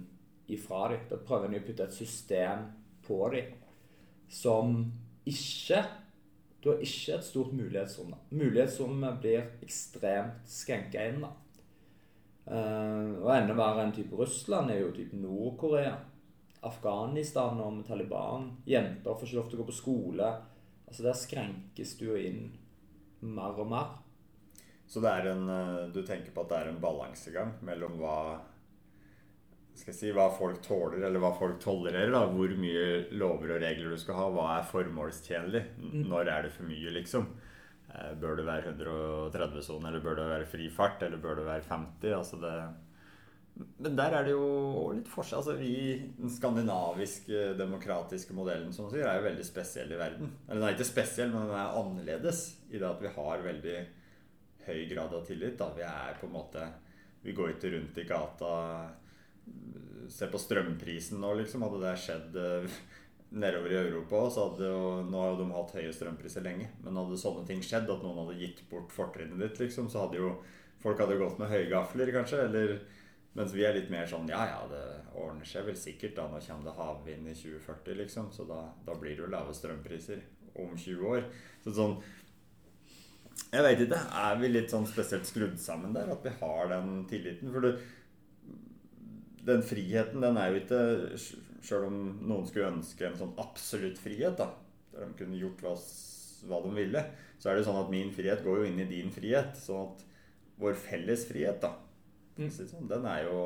ifra 0.50 0.88
dem. 0.90 1.04
Da 1.10 1.18
prøver 1.26 1.46
en 1.46 1.58
jo 1.58 1.62
å 1.62 1.66
putte 1.68 1.86
et 1.86 1.94
system 1.94 2.64
på 3.06 3.20
dem 3.34 3.52
som 4.30 4.84
ikke 5.26 5.84
Du 6.60 6.68
har 6.68 6.82
ikke 6.84 7.14
et 7.16 7.24
stort 7.24 7.54
mulighetsrom. 7.56 8.10
da. 8.12 8.18
Mulighetsrommet 8.36 9.20
blir 9.22 9.46
ekstremt 9.64 10.42
skrenka 10.44 11.06
inn. 11.08 11.22
da. 11.22 11.30
Eh, 12.46 13.10
og 13.20 13.30
enda 13.34 13.56
verre 13.58 13.84
enn 13.84 13.94
type 13.94 14.16
Russland 14.16 14.72
er 14.72 14.82
jo 14.84 14.94
type 14.96 15.18
Nord-Korea. 15.18 15.96
Afghanistan 16.66 17.60
og 17.60 17.72
med 17.78 17.86
Taliban. 17.88 18.50
Jenter 18.68 19.16
får 19.16 19.28
ikke 19.28 19.38
lov 19.38 19.50
til 19.50 19.58
å 19.58 19.62
gå 19.62 19.68
på 19.70 19.78
skole. 19.80 20.30
Altså 20.86 21.06
Der 21.06 21.16
skrenkes 21.16 21.96
du 21.98 22.06
jo 22.10 22.20
inn 22.20 22.50
mer 23.20 23.58
og 23.60 23.68
mer. 23.70 23.98
Så 24.90 25.00
det 25.00 25.10
en, 25.30 25.48
eh, 25.48 25.88
du 25.94 26.02
tenker 26.02 26.32
på 26.34 26.42
at 26.42 26.48
det 26.48 26.58
er 26.58 26.68
en 26.72 26.80
balansegang 26.82 27.52
mellom 27.62 27.98
hva 28.00 28.40
skal 29.80 29.94
jeg 29.94 29.98
si, 30.00 30.10
hva 30.12 30.26
folk 30.34 30.58
tåler, 30.64 31.04
eller 31.06 31.22
hva 31.22 31.30
folk 31.38 31.60
tolererer. 31.62 32.10
da, 32.12 32.26
Hvor 32.26 32.52
mye 32.58 33.06
lover 33.16 33.54
og 33.54 33.62
regler 33.62 33.94
du 33.94 33.96
skal 33.96 34.18
ha. 34.18 34.26
Hva 34.34 34.58
er 34.58 34.66
formålstjenlig? 34.68 35.62
Når 36.10 36.28
er 36.28 36.42
det 36.42 36.52
for 36.52 36.64
mye, 36.68 36.90
liksom? 36.98 37.28
Eh, 37.90 38.12
Bør 38.20 38.38
det 38.38 38.46
være 38.46 38.72
130-sone, 38.74 39.88
eller 39.88 40.04
bør 40.04 40.20
det 40.20 40.28
være 40.30 40.46
fri 40.50 40.68
fart, 40.72 41.02
eller 41.02 41.18
bør 41.22 41.40
det 41.40 41.48
være 41.48 41.66
50? 41.68 42.14
altså 42.14 42.40
det... 42.44 42.54
Men 43.82 43.96
der 43.98 44.14
er 44.16 44.24
det 44.24 44.32
jo 44.32 44.44
litt 44.94 45.08
forskjell. 45.10 45.40
altså 45.42 45.54
vi, 45.58 45.72
Den 46.16 46.30
skandinaviske 46.32 47.50
demokratiske 47.58 48.32
modellen 48.36 48.72
som 48.72 48.86
du 48.86 48.94
sier, 48.94 49.08
er 49.10 49.18
jo 49.18 49.26
veldig 49.26 49.44
spesiell 49.44 49.90
i 49.92 49.98
verden. 50.00 50.30
Eller 50.46 50.62
den 50.62 50.68
er 50.68 50.76
ikke 50.78 50.88
spesiell, 50.88 51.32
men 51.34 51.50
den 51.50 51.58
er 51.58 51.76
annerledes 51.80 52.44
i 52.70 52.78
det 52.78 52.88
at 52.88 53.02
vi 53.02 53.12
har 53.16 53.44
veldig 53.44 53.76
høy 54.64 54.80
grad 54.94 55.12
av 55.18 55.26
tillit. 55.26 55.58
da. 55.58 55.68
Vi 55.76 55.84
er 55.84 56.16
på 56.20 56.30
en 56.30 56.36
måte 56.38 56.64
Vi 57.20 57.34
går 57.36 57.52
ikke 57.52 57.74
rundt 57.74 57.98
i 58.00 58.06
gata 58.08 58.54
Se 60.08 60.26
på 60.30 60.40
strømprisen 60.40 61.20
nå, 61.20 61.34
liksom. 61.42 61.66
Hadde 61.66 61.82
det 61.84 61.94
skjedd 62.00 62.38
eh, 62.40 62.78
nedover 63.30 63.72
i 63.72 63.78
Europa, 63.78 64.22
så 64.30 64.48
hadde 64.48 64.70
jo 64.70 64.86
Nå 65.06 65.20
har 65.22 65.34
jo 65.34 65.42
de 65.44 65.50
hatt 65.54 65.74
høye 65.78 65.92
strømpriser 65.94 66.44
lenge, 66.44 66.70
men 66.84 66.98
hadde 66.98 67.18
sånne 67.20 67.46
ting 67.48 67.62
skjedd, 67.64 67.90
at 67.90 68.02
noen 68.04 68.24
hadde 68.24 68.40
gitt 68.40 68.64
bort 68.70 68.90
fortrinnet 68.94 69.38
ditt, 69.38 69.60
liksom, 69.62 69.90
så 69.90 70.06
hadde 70.06 70.18
jo 70.18 70.32
folk 70.82 71.00
hadde 71.02 71.18
gått 71.20 71.38
med 71.40 71.52
høye 71.52 71.68
gafler, 71.70 72.12
kanskje. 72.14 72.42
Eller 72.48 72.78
mens 73.36 73.54
vi 73.54 73.64
er 73.66 73.76
litt 73.76 73.90
mer 73.92 74.08
sånn 74.10 74.30
Ja, 74.30 74.42
ja, 74.48 74.62
det 74.70 74.84
ordner 75.14 75.46
seg 75.46 75.68
vel 75.68 75.78
sikkert 75.78 76.16
da. 76.18 76.26
Nå 76.30 76.40
kommer 76.42 76.70
det 76.70 76.78
havvind 76.78 77.30
i 77.30 77.36
2040, 77.36 78.00
liksom. 78.02 78.32
Så 78.34 78.46
da, 78.48 78.64
da 78.86 78.96
blir 78.98 79.14
det 79.14 79.24
jo 79.24 79.30
lave 79.30 79.54
strømpriser 79.56 80.24
om 80.58 80.74
20 80.74 81.06
år. 81.12 81.28
Så 81.64 81.76
sånn 81.76 82.00
Jeg 83.50 83.66
veit 83.66 83.84
ikke. 83.84 84.00
Er 84.24 84.40
vi 84.40 84.50
litt 84.50 84.72
sånn 84.72 84.88
spesielt 84.88 85.28
skrudd 85.28 85.58
sammen 85.60 85.94
der? 85.94 86.10
At 86.10 86.26
vi 86.26 86.34
har 86.40 86.72
den 86.72 87.04
tilliten? 87.10 87.52
For 87.54 87.66
det, 87.66 87.76
den 89.46 89.62
friheten, 89.64 90.20
den 90.22 90.36
er 90.36 90.50
jo 90.50 90.60
ikke 90.60 90.82
Sjøl 91.64 91.88
om 91.88 91.98
noen 92.24 92.46
skulle 92.48 92.70
ønske 92.72 93.06
en 93.06 93.18
sånn 93.18 93.34
absolutt 93.40 94.00
frihet, 94.00 94.38
da, 94.40 94.48
der 94.94 95.06
de 95.06 95.18
kunne 95.18 95.40
gjort 95.40 95.62
hva, 95.64 95.74
hva 96.48 96.62
de 96.64 96.72
ville, 96.76 97.04
så 97.40 97.50
er 97.50 97.58
det 97.58 97.66
sånn 97.68 97.82
at 97.82 97.92
min 97.92 98.12
frihet 98.14 98.42
går 98.44 98.62
jo 98.62 98.70
inn 98.70 98.80
i 98.80 98.88
din 98.88 99.12
frihet. 99.12 99.54
Sånn 99.60 99.90
at 99.90 100.04
vår 100.60 100.76
felles 100.80 101.26
frihet, 101.28 101.60
da, 101.62 101.74
å 102.40 102.48
det 102.48 102.68
sånn, 102.70 102.88
den 102.88 103.06
er 103.08 103.26
jo 103.26 103.40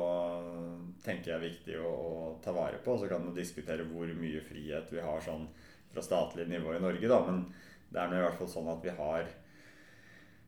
tenker 1.03 1.33
jeg 1.33 1.43
viktig 1.49 1.79
å, 1.83 1.89
å 1.91 2.27
ta 2.43 2.53
vare 2.55 2.79
på. 2.83 2.97
Så 2.99 3.09
kan 3.11 3.23
man 3.25 3.35
diskutere 3.35 3.87
hvor 3.89 4.11
mye 4.19 4.43
frihet 4.45 4.91
vi 4.93 5.03
har 5.03 5.23
sånn 5.23 5.47
fra 5.91 6.03
statlig 6.03 6.47
nivå 6.51 6.75
i 6.75 6.83
Norge, 6.83 7.09
da. 7.11 7.19
Men 7.27 7.41
det 7.91 8.01
er 8.01 8.11
nå 8.11 8.19
i 8.19 8.23
hvert 8.25 8.39
fall 8.39 8.51
sånn 8.51 8.71
at 8.71 8.85
vi 8.85 8.93
har 8.95 9.27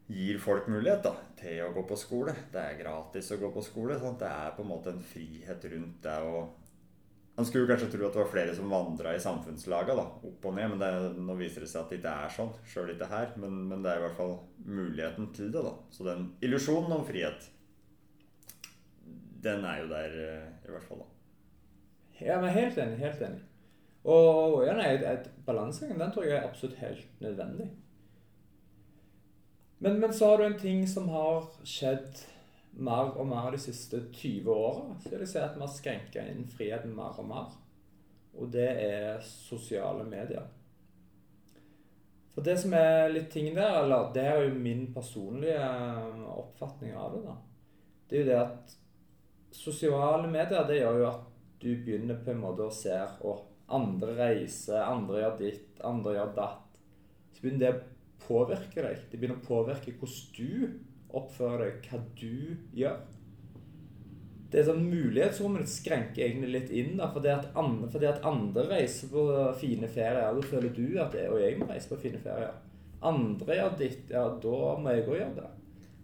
gir 0.08 0.40
folk 0.40 0.70
mulighet 0.72 1.04
da, 1.04 1.14
til 1.40 1.66
å 1.66 1.74
gå 1.76 1.84
på 1.90 1.98
skole. 2.00 2.36
Det 2.54 2.62
er 2.62 2.80
gratis 2.80 3.34
å 3.36 3.40
gå 3.42 3.52
på 3.52 3.64
skole. 3.66 4.00
Sant? 4.00 4.22
det 4.24 4.32
er 4.32 4.56
på 4.56 4.64
en 4.64 4.72
måte 4.72 4.94
en 4.94 5.04
frihet 5.04 5.68
rundt 5.74 6.00
det. 6.06 6.18
og 6.24 6.67
Man 7.38 7.46
skulle 7.46 7.70
kanskje 7.70 7.92
tro 7.94 8.08
at 8.08 8.16
det 8.16 8.22
var 8.24 8.32
flere 8.32 8.54
som 8.58 8.72
vandra 8.72 9.12
i 9.14 9.20
samfunnslaga, 9.22 9.94
da, 9.94 10.06
opp 10.26 10.46
og 10.50 10.56
ned. 10.58 10.72
Men 10.72 10.80
det, 10.82 10.88
nå 11.22 11.36
viser 11.38 11.62
det 11.62 11.70
seg 11.70 11.84
at 11.84 11.92
det 11.94 12.00
ikke 12.00 12.14
er 12.26 12.34
sånn, 12.34 12.56
sjøl 12.66 12.90
ikke 12.96 13.10
her. 13.12 13.36
Men, 13.38 13.60
men 13.70 13.84
det 13.86 13.92
er 13.92 14.02
i 14.02 14.06
hvert 14.08 14.18
fall 14.18 14.34
muligheten 14.66 15.30
til 15.38 15.52
det. 15.54 15.62
da. 15.68 15.76
Så 15.94 16.08
den 16.08 16.32
illusjonen 16.42 16.96
om 16.98 17.06
frihet, 17.06 17.46
den 19.46 19.68
er 19.70 19.84
jo 19.84 19.92
der 19.92 20.18
eh, 20.24 20.48
i 20.66 20.74
hvert 20.74 20.88
fall, 20.90 21.04
da. 21.06 21.14
Ja, 22.18 22.40
men 22.42 22.56
helt 22.58 22.82
enig. 22.82 22.98
Helt 23.06 23.22
enig. 23.30 23.44
Og 24.08 24.64
ja, 24.66 24.74
nei, 24.80 24.96
balansegangen 25.46 26.02
den 26.02 26.16
tror 26.16 26.26
jeg 26.26 26.40
er 26.40 26.48
absolutt 26.48 26.82
helt 26.82 27.22
nødvendig. 27.22 27.70
Men, 29.86 30.00
men 30.02 30.14
så 30.14 30.32
har 30.32 30.42
du 30.42 30.48
en 30.48 30.60
ting 30.60 30.88
som 30.90 31.10
har 31.14 31.46
skjedd 31.68 32.24
mer 32.78 33.16
og 33.18 33.26
mer 33.30 33.50
de 33.54 33.62
siste 33.62 34.04
20 34.14 34.52
åra. 34.54 34.98
Vil 35.08 35.24
jeg 35.24 35.32
si 35.32 35.40
at 35.42 35.56
vi 35.56 35.66
har 35.66 35.74
skrenka 35.74 36.26
inn 36.30 36.46
friheten 36.52 36.94
mer 36.96 37.18
og 37.18 37.28
mer. 37.30 37.56
Og 38.38 38.52
det 38.54 38.68
er 38.84 39.24
sosiale 39.26 40.06
medier. 40.06 40.46
For 42.36 42.46
det 42.46 42.54
som 42.62 42.76
er 42.78 43.08
litt 43.10 43.32
ting 43.34 43.50
der, 43.56 43.80
eller 43.82 44.12
det 44.14 44.26
er 44.30 44.44
jo 44.46 44.60
min 44.62 44.86
personlige 44.94 45.58
oppfatning 46.30 46.94
av 46.94 47.16
det, 47.16 47.24
da. 47.26 47.38
Det 48.08 48.20
er 48.20 48.22
jo 48.22 48.28
det 48.28 48.38
at 48.44 48.76
sosiale 49.58 50.30
medier 50.30 50.68
det 50.70 50.78
gjør 50.78 51.00
jo 51.02 51.08
at 51.10 51.24
du 51.58 51.72
begynner 51.82 52.20
på 52.22 52.36
en 52.36 52.44
måte 52.44 52.68
å 52.68 52.74
se 52.74 52.94
og 53.26 53.48
andre 53.74 54.14
reiser, 54.20 54.78
andre 54.84 55.24
gjør 55.24 55.40
ditt, 55.42 55.82
andre 55.84 56.14
gjør 56.20 56.36
datt. 56.38 56.78
Så 57.34 57.42
begynner 57.42 57.64
det 57.64 57.72
å 57.74 57.82
påvirke 58.28 58.86
deg. 58.86 59.02
Det 59.10 59.18
begynner 59.18 59.42
å 59.42 59.48
påvirke 59.48 59.96
hvordan 59.98 60.38
du 60.38 60.87
oppfører 61.16 61.64
deg, 61.64 61.88
hva 61.88 62.02
du 62.20 62.58
gjør. 62.76 62.98
Det 64.48 64.62
er 64.62 64.68
sånn 64.70 64.86
Mulighetsrommet 64.88 65.66
ditt 65.66 65.74
skrenker 65.74 66.24
egentlig 66.24 66.54
litt 66.54 66.70
inn. 66.72 66.96
da, 67.00 67.10
fordi 67.12 67.32
at, 67.34 67.50
andre, 67.60 67.90
fordi 67.92 68.08
at 68.08 68.24
andre 68.28 68.64
reiser 68.70 69.12
på 69.12 69.26
fine 69.60 69.90
ferier. 69.92 70.36
Da 70.36 70.52
føler 70.52 70.72
du 70.76 71.00
at 71.04 71.12
det, 71.16 71.28
og 71.32 71.42
jeg 71.42 71.60
må 71.60 71.68
reise 71.68 71.92
på 71.92 72.00
fine 72.00 72.22
ferier. 72.24 72.56
Andre 73.08 73.58
gjør 73.60 73.76
ditt, 73.80 74.06
ja, 74.10 74.24
da 74.44 74.60
må 74.80 74.94
jeg 74.94 75.04
òg 75.06 75.18
gjøre 75.20 75.36
det. 75.42 75.50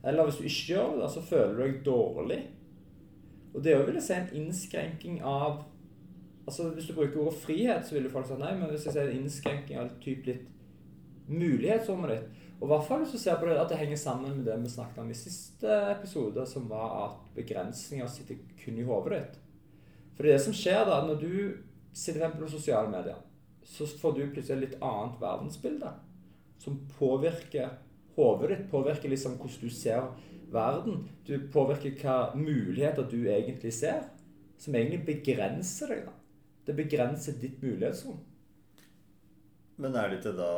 Eller 0.04 0.28
hvis 0.28 0.42
du 0.42 0.48
ikke 0.50 0.74
gjør 0.74 0.98
det, 1.00 1.12
så 1.14 1.24
føler 1.24 1.54
du 1.54 1.62
deg 1.64 1.78
dårlig. 1.86 2.42
Og 3.54 3.64
det 3.64 3.78
vil 3.80 4.00
jeg 4.00 4.08
si 4.08 4.18
en 4.18 4.34
innskrenking 4.42 5.22
av 5.22 5.64
Altså 6.44 6.74
Hvis 6.76 6.90
du 6.90 6.94
bruker 6.98 7.22
ordet 7.22 7.40
frihet, 7.40 7.86
så 7.88 7.96
vil 7.96 8.04
jo 8.04 8.10
folk 8.12 8.26
si 8.28 8.36
nei, 8.36 8.50
men 8.60 8.68
hvis 8.68 8.84
jeg 8.90 8.98
sier 8.98 9.08
en 9.08 9.22
innskrenking 9.22 9.78
av 9.80 9.94
typ 10.04 10.26
litt 10.28 10.50
mulighetsrommet 11.32 12.12
ditt 12.12 12.43
Og 12.64 12.70
i 12.70 12.72
hvert 12.72 12.86
fall 12.88 13.02
du 13.04 13.18
ser 13.20 13.36
på 13.36 13.48
det 13.50 13.58
at 13.60 13.68
det 13.74 13.78
henger 13.82 14.00
sammen 14.00 14.38
med 14.38 14.46
det 14.48 14.54
vi 14.62 14.70
snakket 14.72 15.02
om 15.04 15.10
i 15.12 15.18
siste 15.20 15.68
episode, 15.92 16.46
som 16.48 16.70
var 16.72 16.94
at 17.02 17.26
begrensninger 17.36 18.08
sitter 18.08 18.38
kun 18.62 18.78
i 18.80 18.86
hodet 18.88 19.18
ditt. 19.18 19.34
For 20.16 20.24
det 20.30 20.38
som 20.40 20.56
skjer 20.56 20.86
da, 20.88 21.02
når 21.04 21.20
du 21.20 21.34
sitter 21.92 22.32
på 22.32 22.48
sosiale 22.48 22.88
medier, 22.88 23.20
så 23.68 23.84
får 24.00 24.16
du 24.16 24.22
plutselig 24.30 24.56
et 24.56 24.64
litt 24.64 24.78
annet 24.80 25.20
verdensbilde 25.20 25.92
som 26.64 26.78
påvirker 26.96 27.76
hodet 28.16 28.54
ditt, 28.54 28.72
påvirker 28.72 29.12
liksom 29.12 29.36
hvordan 29.42 29.68
du 29.68 29.76
ser 29.76 30.08
verden. 30.56 31.04
Du 31.28 31.36
påvirker 31.52 32.00
hva 32.00 32.16
muligheter 32.38 33.04
du 33.12 33.26
egentlig 33.28 33.74
ser, 33.76 34.06
som 34.56 34.80
egentlig 34.80 35.04
begrenser 35.10 35.92
deg. 35.92 36.08
da. 36.08 36.16
Det 36.64 36.80
begrenser 36.80 37.36
ditt 37.44 37.60
mulighetsrom. 37.60 38.24
Men 39.84 40.00
er 40.00 40.08
det 40.08 40.22
ikke 40.22 40.36
da 40.40 40.54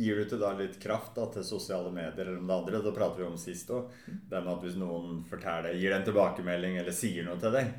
Gir 0.00 0.16
du 0.20 0.24
til 0.30 0.40
da 0.40 0.54
litt 0.56 0.78
kraft 0.80 1.14
da, 1.18 1.26
til 1.34 1.44
sosiale 1.44 1.92
medier 1.92 2.24
eller 2.24 2.40
om 2.40 2.48
det 2.48 2.56
andre? 2.56 2.82
Da 2.84 2.92
prater 2.96 3.22
vi 3.22 3.28
om 3.28 3.38
sist 3.40 3.70
òg. 3.74 3.92
Det 4.06 4.40
med 4.40 4.52
at 4.54 4.64
hvis 4.64 4.78
noen 4.80 5.22
forteller, 5.28 5.76
gir 5.76 5.94
en 5.96 6.06
tilbakemelding 6.06 6.78
eller 6.80 6.96
sier 6.96 7.26
noe 7.26 7.40
til 7.40 7.52
deg 7.54 7.72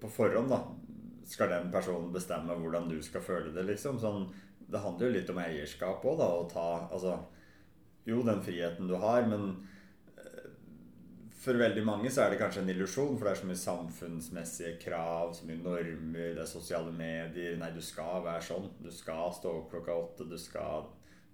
på 0.00 0.10
forhånd, 0.10 0.50
da 0.50 0.64
skal 1.30 1.52
den 1.52 1.68
personen 1.70 2.10
bestemme 2.10 2.56
hvordan 2.58 2.88
du 2.90 2.96
skal 3.06 3.22
føle 3.22 3.52
det, 3.54 3.62
liksom. 3.68 4.00
Sånn, 4.02 4.26
det 4.70 4.82
handler 4.82 5.06
jo 5.06 5.16
litt 5.18 5.30
om 5.30 5.38
eierskap 5.42 6.02
òg, 6.02 6.18
da. 6.18 6.30
Å 6.40 6.48
ta 6.50 6.70
Altså 6.90 7.18
Jo, 8.08 8.22
den 8.26 8.40
friheten 8.42 8.88
du 8.88 8.96
har, 8.98 9.26
men 9.28 9.52
for 11.40 11.56
veldig 11.56 11.82
mange 11.86 12.10
så 12.12 12.24
er 12.24 12.34
det 12.34 12.40
kanskje 12.40 12.60
en 12.64 12.70
illusjon, 12.74 13.14
for 13.16 13.24
det 13.24 13.30
er 13.32 13.38
så 13.40 13.46
mye 13.48 13.60
samfunnsmessige 13.62 14.72
krav, 14.82 15.30
så 15.32 15.46
mye 15.48 15.62
normer, 15.62 16.34
det 16.36 16.42
er 16.42 16.48
sosiale 16.50 16.92
medier 16.92 17.56
Nei, 17.60 17.70
du 17.72 17.80
skal 17.84 18.20
være 18.26 18.44
sånn. 18.44 18.66
Du 18.84 18.90
skal 18.92 19.32
stå 19.32 19.54
opp 19.62 19.70
klokka 19.72 19.96
åtte. 19.96 20.26
Du 20.28 20.36
skal, 20.40 20.90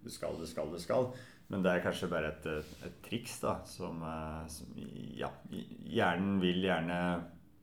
du 0.07 0.13
skal, 0.15 0.39
du 0.39 0.47
skal, 0.47 0.71
du 0.73 0.79
skal. 0.81 1.11
Men 1.51 1.63
det 1.63 1.73
er 1.73 1.85
kanskje 1.85 2.11
bare 2.11 2.33
et, 2.33 2.47
et 2.87 2.99
triks 3.07 3.39
da, 3.43 3.59
som, 3.69 4.03
eh, 4.03 4.47
som 4.51 4.79
Ja, 5.19 5.31
hjernen 5.87 6.41
vil 6.43 6.65
gjerne 6.65 6.99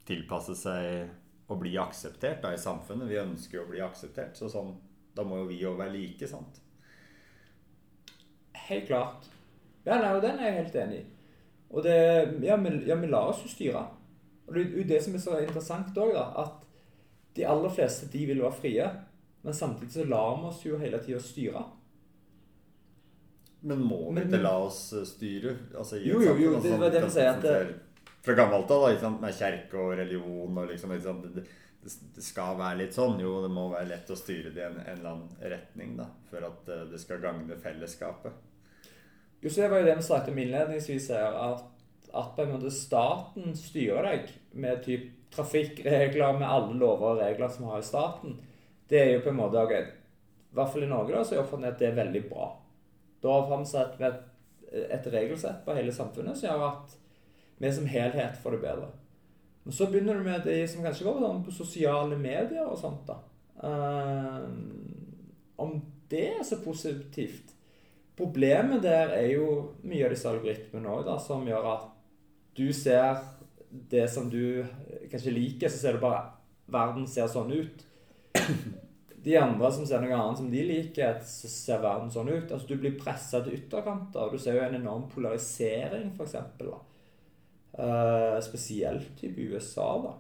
tilpasse 0.08 0.56
seg 0.60 1.52
å 1.52 1.58
bli 1.60 1.76
akseptert 1.80 2.44
da, 2.44 2.54
i 2.54 2.60
samfunnet. 2.60 3.10
Vi 3.10 3.20
ønsker 3.22 3.60
jo 3.60 3.66
å 3.66 3.72
bli 3.72 3.82
akseptert. 3.84 4.38
Så 4.40 4.50
sånn, 4.52 4.74
da 5.16 5.26
må 5.28 5.42
jo 5.42 5.50
vi 5.52 5.60
jo 5.62 5.76
være 5.80 5.96
like, 5.96 6.28
sant? 6.28 6.60
Helt 8.68 8.88
klart. 8.88 9.28
Ja, 9.84 9.98
nei, 10.00 10.14
og 10.16 10.24
den 10.24 10.40
er 10.40 10.50
jeg 10.50 10.60
helt 10.62 10.80
enig 10.86 11.02
i. 11.02 11.06
Og 11.74 11.84
det, 11.84 11.98
ja, 12.46 12.56
vi, 12.62 12.72
ja, 12.88 12.98
vi 13.00 13.10
lar 13.12 13.32
oss 13.32 13.44
jo 13.44 13.52
styre. 13.52 13.84
Og 14.48 14.56
det 14.56 14.68
er 14.68 14.90
det 14.94 15.00
som 15.04 15.16
er 15.16 15.24
så 15.24 15.40
interessant 15.42 15.98
òg, 16.00 16.16
at 16.16 16.62
de 17.36 17.48
aller 17.50 17.74
fleste 17.74 18.08
de 18.14 18.28
vil 18.30 18.44
være 18.44 18.60
frie. 18.60 18.90
Men 19.44 19.58
samtidig 19.58 19.96
så 19.96 20.06
lar 20.08 20.38
vi 20.40 20.52
oss 20.52 20.62
jo 20.64 20.80
hele 20.80 21.02
tida 21.04 21.20
styre. 21.20 21.64
Men 23.63 23.84
må 23.88 24.00
vi 24.12 24.25
ikke 24.25 24.41
la 24.43 24.53
oss 24.60 24.86
eh, 24.98 25.08
styre? 25.08 25.55
Altså, 25.72 25.98
jo, 26.03 26.20
jo, 26.24 26.36
jo, 26.39 26.53
det 26.63 26.77
var 26.79 26.91
det 26.91 27.03
vi 27.05 27.12
sier 27.15 27.32
at 27.32 27.75
Fra 28.24 28.36
gammelt 28.36 28.72
av, 28.72 28.88
med 29.22 29.36
kirke 29.36 29.79
og 29.79 29.93
religion 30.00 30.58
og 30.60 30.72
liksom, 30.72 30.91
liksom 30.96 31.22
det, 31.24 31.46
det, 31.84 32.24
skal 32.24 32.58
være 32.60 32.82
litt 32.84 32.96
sånn. 32.96 33.20
Jo, 33.24 33.38
det 33.43 33.51
må 33.51 33.70
være 33.72 33.89
lett 33.93 34.12
å 34.12 34.20
styre 34.20 34.51
det 34.55 34.63
i 34.63 34.67
en, 34.67 34.79
en 34.84 34.98
eller 34.98 35.12
annen 35.13 35.51
retning 35.53 35.96
da, 36.00 36.08
for 36.32 36.48
at 36.48 36.72
eh, 36.72 36.86
det 36.91 37.00
skal 37.01 37.24
gagne 37.24 37.60
fellesskapet. 37.60 38.36
Jo, 39.43 39.50
så 39.50 39.63
det 39.63 39.70
var 39.72 39.84
jo 39.84 39.88
det 39.89 39.98
vi 40.00 40.08
snakket 40.08 40.32
om 40.32 40.41
innledningsvis 40.43 41.10
her, 41.12 41.36
at, 41.51 41.63
at 42.15 42.36
på 42.36 42.46
en 42.46 42.53
måte 42.55 42.72
staten 42.72 43.55
styrer 43.60 44.08
deg 44.08 44.32
med 44.55 44.84
typ 44.86 45.10
trafikkregler, 45.34 46.38
med 46.38 46.48
alle 46.48 46.77
lover 46.79 47.15
og 47.15 47.24
regler 47.24 47.51
som 47.51 47.67
har 47.72 47.79
i 47.79 47.88
staten. 47.88 48.38
Det 48.88 49.00
er 49.01 49.12
jo 49.15 49.24
på 49.25 49.32
en 49.32 49.39
måte 49.39 49.63
I 49.63 49.84
hvert 50.53 50.72
fall 50.72 50.86
i 50.86 50.91
Norge 50.91 51.15
da, 51.15 51.24
så 51.25 51.36
er 51.36 51.41
oppfatningen 51.41 51.74
at 51.74 51.82
det 51.82 51.89
er 51.89 51.98
veldig 51.98 52.24
bra. 52.29 52.51
Da 53.24 53.38
har 53.39 53.63
vi 53.63 54.08
et, 54.08 54.20
et 54.98 55.08
regelsett 55.13 55.63
på 55.65 55.77
hele 55.77 55.94
samfunnet 55.96 56.38
som 56.38 56.50
gjør 56.50 56.68
at 56.68 56.98
vi 57.63 57.72
som 57.72 57.88
helhet 57.88 58.38
får 58.44 58.58
det 58.58 58.62
bedre. 58.65 58.92
Men 59.63 59.74
så 59.74 59.88
begynner 59.88 60.20
du 60.20 60.25
med 60.25 60.44
de 60.44 60.58
som 60.68 60.84
kanskje 60.84 61.08
går 61.08 61.22
sånn 61.24 61.44
på 61.46 61.56
sosiale 61.56 62.18
medier 62.20 62.68
og 62.68 62.77
sånt. 62.80 63.08
da. 63.08 63.20
Um, 63.63 65.13
om 65.63 65.77
det 66.12 66.25
er 66.34 66.44
så 66.44 66.58
positivt 66.63 67.53
Problemet 68.18 68.84
der 68.84 69.10
er 69.15 69.32
jo 69.32 69.46
mye 69.89 70.06
av 70.06 70.12
disse 70.13 70.30
algoritmene 70.30 70.92
òg, 70.94 71.08
som 71.24 71.48
gjør 71.48 71.63
at 71.72 71.88
du 72.53 72.68
ser 72.77 73.24
det 73.89 74.03
som 74.13 74.27
du 74.30 74.62
kanskje 75.10 75.34
liker, 75.34 75.72
så 75.72 75.80
ser 75.80 75.98
du 75.98 76.03
bare 76.03 76.27
verden 76.70 77.08
ser 77.10 77.25
sånn 77.32 77.50
ut. 77.50 77.82
De 79.24 79.38
andre 79.39 79.72
som 79.72 79.86
ser 79.88 80.01
noe 80.03 80.18
annet 80.18 80.42
som 80.42 80.50
de 80.51 80.63
liker, 80.68 81.20
så 81.27 81.50
ser 81.51 81.84
verden 81.84 82.12
sånn 82.12 82.32
ut. 82.32 82.51
Altså 82.51 82.68
Du 82.68 82.75
blir 82.75 82.98
pressa 83.00 83.39
til 83.44 83.56
ytterkanter. 83.60 84.32
Du 84.32 84.42
ser 84.42 84.58
jo 84.58 84.65
en 84.65 84.80
enorm 84.80 85.08
polarisering, 85.12 86.12
f.eks. 86.18 86.36
Uh, 87.74 88.38
spesielt 88.44 89.24
i 89.24 89.32
USA, 89.48 89.89
da. 90.03 90.13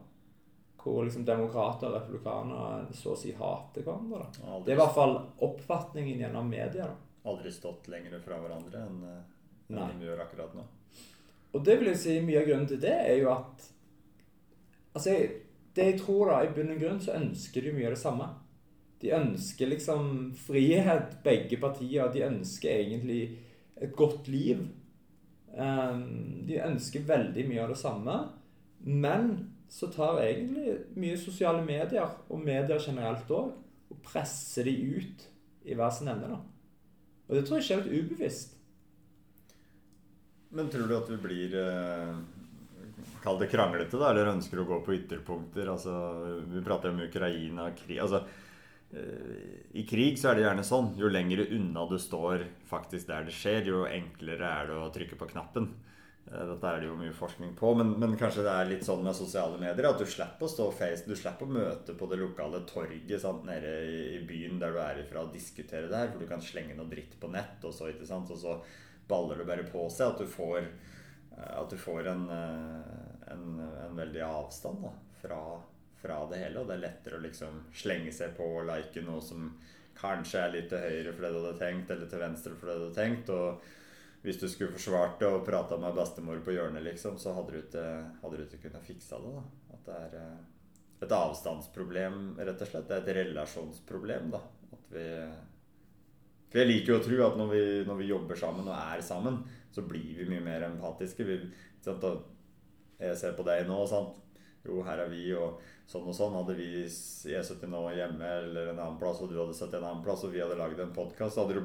Hvor 0.83 1.03
liksom 1.05 1.23
demokrater 1.27 1.91
og 1.91 1.99
republikanere 1.99 2.95
så 2.95 3.13
å 3.13 3.19
si 3.19 3.31
hater 3.35 3.85
hverandre. 3.85 4.25
da. 4.39 4.59
Det 4.63 4.73
er 4.73 4.77
i 4.77 4.81
hvert 4.81 4.95
fall 4.95 5.17
oppfatningen 5.47 6.23
gjennom 6.23 6.49
media. 6.51 6.87
da 6.87 7.13
aldri 7.23 7.51
stått 7.51 7.87
lenger 7.87 8.19
fra 8.19 8.39
hverandre 8.39 8.81
enn, 8.83 9.03
eh, 9.07 9.77
enn 9.77 9.99
de 9.99 10.07
gjør 10.07 10.25
akkurat 10.25 10.55
nå. 10.57 10.65
Og 11.53 11.63
det 11.63 11.77
vil 11.79 11.91
jeg 11.91 12.01
si 12.01 12.17
mye 12.25 12.41
av 12.41 12.49
grunnen 12.49 12.67
til 12.67 12.81
det 12.83 12.97
er 12.97 13.21
jo 13.21 13.31
at 13.35 13.69
Altså, 14.93 15.09
det 15.73 15.85
jeg 15.87 15.95
tror 16.03 16.27
da, 16.29 16.35
i 16.45 16.51
bunn 16.53 16.69
og 16.69 16.77
grunn 16.77 16.99
så 17.01 17.15
ønsker 17.17 17.63
de 17.65 17.71
mye 17.73 17.87
av 17.87 17.95
det 17.95 18.01
samme. 18.03 18.27
De 19.03 19.11
ønsker 19.11 19.67
liksom 19.67 20.31
frihet, 20.39 21.17
begge 21.25 21.59
partier. 21.59 22.07
De 22.13 22.23
ønsker 22.23 22.71
egentlig 22.71 23.23
et 23.75 23.91
godt 23.95 24.29
liv. 24.31 24.61
Ehm, 25.59 26.45
de 26.47 26.61
ønsker 26.63 27.03
veldig 27.09 27.43
mye 27.49 27.65
av 27.65 27.73
det 27.73 27.81
samme. 27.81 28.15
Men 28.83 29.33
så 29.69 29.89
tar 29.91 30.21
egentlig 30.21 30.77
mye 30.99 31.19
sosiale 31.19 31.63
medier, 31.65 32.15
og 32.29 32.41
medier 32.45 32.79
generelt 32.79 33.29
òg, 33.33 33.53
og 33.91 34.01
presser 34.05 34.67
de 34.69 34.73
ut 34.95 35.27
i 35.65 35.75
hver 35.75 35.91
sin 35.91 36.11
ende. 36.11 36.29
da. 36.29 36.39
Og 37.27 37.35
det 37.35 37.45
tror 37.47 37.59
jeg 37.59 37.67
skjer 37.67 37.83
litt 37.83 38.05
ubevisst. 38.05 38.55
Men 40.53 40.69
tror 40.69 40.87
du 40.87 40.95
at 40.95 41.09
vi 41.09 41.17
blir 41.17 41.55
eh, 41.57 42.15
Kall 43.23 43.39
det 43.39 43.47
kranglete, 43.49 43.97
da, 43.97 44.11
eller 44.11 44.33
ønsker 44.35 44.59
å 44.61 44.67
gå 44.67 44.77
på 44.85 44.93
ytterpunkter? 44.97 45.69
Altså, 45.71 45.93
vi 46.51 46.61
prater 46.63 46.91
om 46.91 46.99
Ukraina 47.01 47.69
krig 47.77 48.01
altså, 48.03 48.21
I 48.93 49.83
krig 49.89 50.19
så 50.21 50.29
er 50.29 50.37
det 50.37 50.43
gjerne 50.45 50.65
sånn. 50.67 50.91
Jo 50.99 51.09
lenger 51.09 51.47
unna 51.55 51.87
du 51.89 51.95
står 52.01 52.45
faktisk 52.69 53.07
der 53.09 53.25
det 53.25 53.33
skjer, 53.33 53.65
jo 53.71 53.87
enklere 53.89 54.49
er 54.49 54.69
det 54.69 54.77
å 54.77 54.91
trykke 54.93 55.17
på 55.17 55.31
knappen. 55.31 55.71
Eh, 56.31 56.45
dette 56.47 56.69
er 56.69 56.79
det 56.79 56.87
jo 56.87 56.95
mye 56.95 57.15
forskning 57.15 57.51
på, 57.59 57.73
men, 57.75 57.93
men, 57.99 58.15
kanskje 58.19 58.45
det 58.45 58.53
er 58.53 58.69
litt 58.69 58.85
sånn 58.87 59.03
med 59.03 59.15
sosiale 59.17 59.59
medier 59.59 59.89
at 59.89 59.99
du 59.99 60.05
slipper 60.07 60.47
å 60.47 60.51
stå 60.51 60.69
face, 60.71 61.03
du 61.07 61.17
slipper 61.19 61.49
å 61.49 61.55
møte 61.57 61.95
på 61.99 62.07
det 62.11 62.19
lokale 62.21 62.63
torget 62.69 63.19
sant, 63.21 63.43
nede 63.47 63.73
i, 63.83 64.21
byen 64.27 64.61
der 64.61 64.71
du 64.71 64.79
er 64.79 65.01
ifra 65.03 65.25
og 65.25 65.33
diskutere 65.35 65.91
det 65.91 65.99
her, 65.99 66.13
for 66.13 66.23
du 66.23 66.29
kan 66.29 66.43
slenge 66.43 66.77
noe 66.77 66.87
dritt 66.91 67.17
på 67.19 67.31
nett, 67.33 67.59
og 67.67 67.75
så, 67.75 67.91
ikke 67.91 68.07
sant, 68.07 68.31
og 68.31 68.39
så 68.39 68.55
baller 69.09 69.41
det 69.41 69.49
bare 69.49 69.67
på 69.67 69.83
seg 69.91 70.13
at 70.13 70.23
du 70.23 70.31
får, 70.31 70.63
eh, 71.35 71.51
at 71.59 71.75
du 71.75 71.77
får 71.81 72.09
en, 72.13 72.25
eh, 72.39 73.03
en, 73.35 73.45
en 73.89 73.99
veldig 73.99 74.23
avstand 74.29 74.87
da, 74.87 74.95
fra, 75.19 75.43
fra, 76.03 76.19
det 76.29 76.41
hele. 76.43 76.61
Og 76.61 76.67
det 76.69 76.77
er 76.77 76.85
lettere 76.87 77.19
å 77.19 77.23
liksom 77.23 77.63
slenge 77.83 78.11
seg 78.15 78.35
på 78.37 78.49
og 78.59 78.67
like 78.69 79.05
noe 79.05 79.23
som 79.23 79.47
kanskje 79.97 80.41
er 80.41 80.53
litt 80.53 80.69
til 80.71 80.83
høyre 80.83 81.13
for 81.13 81.25
det 81.25 81.31
du 81.31 81.39
hadde 81.39 81.61
tenkt, 81.61 81.93
eller 81.93 82.11
til 82.11 82.21
venstre 82.23 82.57
for 82.59 82.69
det 82.69 82.75
du 82.75 82.85
hadde 82.87 82.99
tenkt. 82.99 83.33
og 83.33 83.79
hvis 84.23 84.39
du 84.39 84.47
skulle 84.47 84.71
forsvart 84.71 85.17
det 85.19 85.27
og 85.27 85.43
prata 85.43 85.75
med 85.77 85.97
bestemor 85.97 86.39
på 86.45 86.53
hjørnet, 86.55 86.85
liksom, 86.85 87.17
så 87.19 87.33
hadde 87.35 87.51
du 87.51 87.57
ikke, 87.59 87.87
hadde 88.21 88.37
du 88.39 88.43
ikke 88.45 88.61
kunnet 88.69 88.85
fiksa 88.87 89.19
det. 89.19 89.33
da. 89.35 89.41
At 89.75 89.89
det 89.89 89.97
er 89.99 90.13
eh, 90.21 90.37
et 91.03 91.15
avstandsproblem, 91.17 92.21
rett 92.39 92.63
og 92.63 92.69
slett. 92.69 92.87
Det 92.87 92.95
er 92.95 93.03
et 93.03 93.17
relasjonsproblem. 93.19 94.31
da. 94.31 94.39
At 94.71 94.93
vi 94.95 95.03
For 96.53 96.61
jeg 96.61 96.69
liker 96.69 96.93
jo 96.93 97.01
å 97.01 97.03
tro 97.03 97.19
at 97.27 97.37
når 97.41 97.51
vi, 97.51 97.61
når 97.89 97.99
vi, 97.99 98.09
jobber 98.13 98.39
sammen 98.39 98.71
og 98.71 98.77
er 98.77 99.03
sammen, 99.03 99.41
så 99.75 99.83
blir 99.89 100.15
vi 100.21 100.29
mye 100.31 100.47
mer 100.47 100.69
empatiske. 100.69 101.27
Vi, 101.27 101.39
jeg 101.83 103.19
ser 103.19 103.35
på 103.35 103.43
deg 103.43 103.67
nå, 103.67 103.83
sant. 103.91 104.22
Jo, 104.63 104.79
her 104.87 105.01
er 105.03 105.11
vi, 105.11 105.25
og 105.35 105.59
sånn 105.89 106.07
og 106.07 106.15
sånn. 106.15 106.37
Hadde 106.37 106.55
vi 106.55 106.69
E70 106.85 107.67
nå 107.71 107.83
hjemme 107.97 108.29
eller 108.39 108.71
en 108.71 108.79
annen 108.79 108.99
plass, 109.01 109.19
og 109.23 109.31
du 109.31 109.35
hadde 109.41 109.55
sett 109.57 109.75
en 109.75 109.83
annen 109.83 110.03
plass, 110.05 110.23
og 110.23 110.31
vi 110.35 110.41
hadde 110.43 110.59
lagd 110.59 110.79
en 110.79 110.95
podkast, 110.95 111.35
da, 111.35 111.43
hadde 111.43 111.59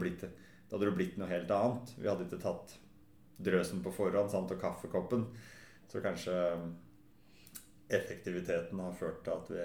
det 0.91 0.97
blitt 0.99 1.17
noe 1.21 1.31
helt 1.31 1.55
annet. 1.55 1.95
Vi 1.97 2.11
hadde 2.11 2.27
ikke 2.27 2.43
tatt 2.43 2.75
drøsen 3.39 3.85
på 3.85 3.95
forhånd 3.95 4.33
sant, 4.33 4.51
og 4.51 4.61
kaffekoppen. 4.61 5.25
Så 5.89 6.03
kanskje 6.05 6.35
effektiviteten 7.89 8.83
har 8.83 8.99
ført 8.99 9.23
til 9.25 9.33
at 9.33 9.51
vi 9.53 9.65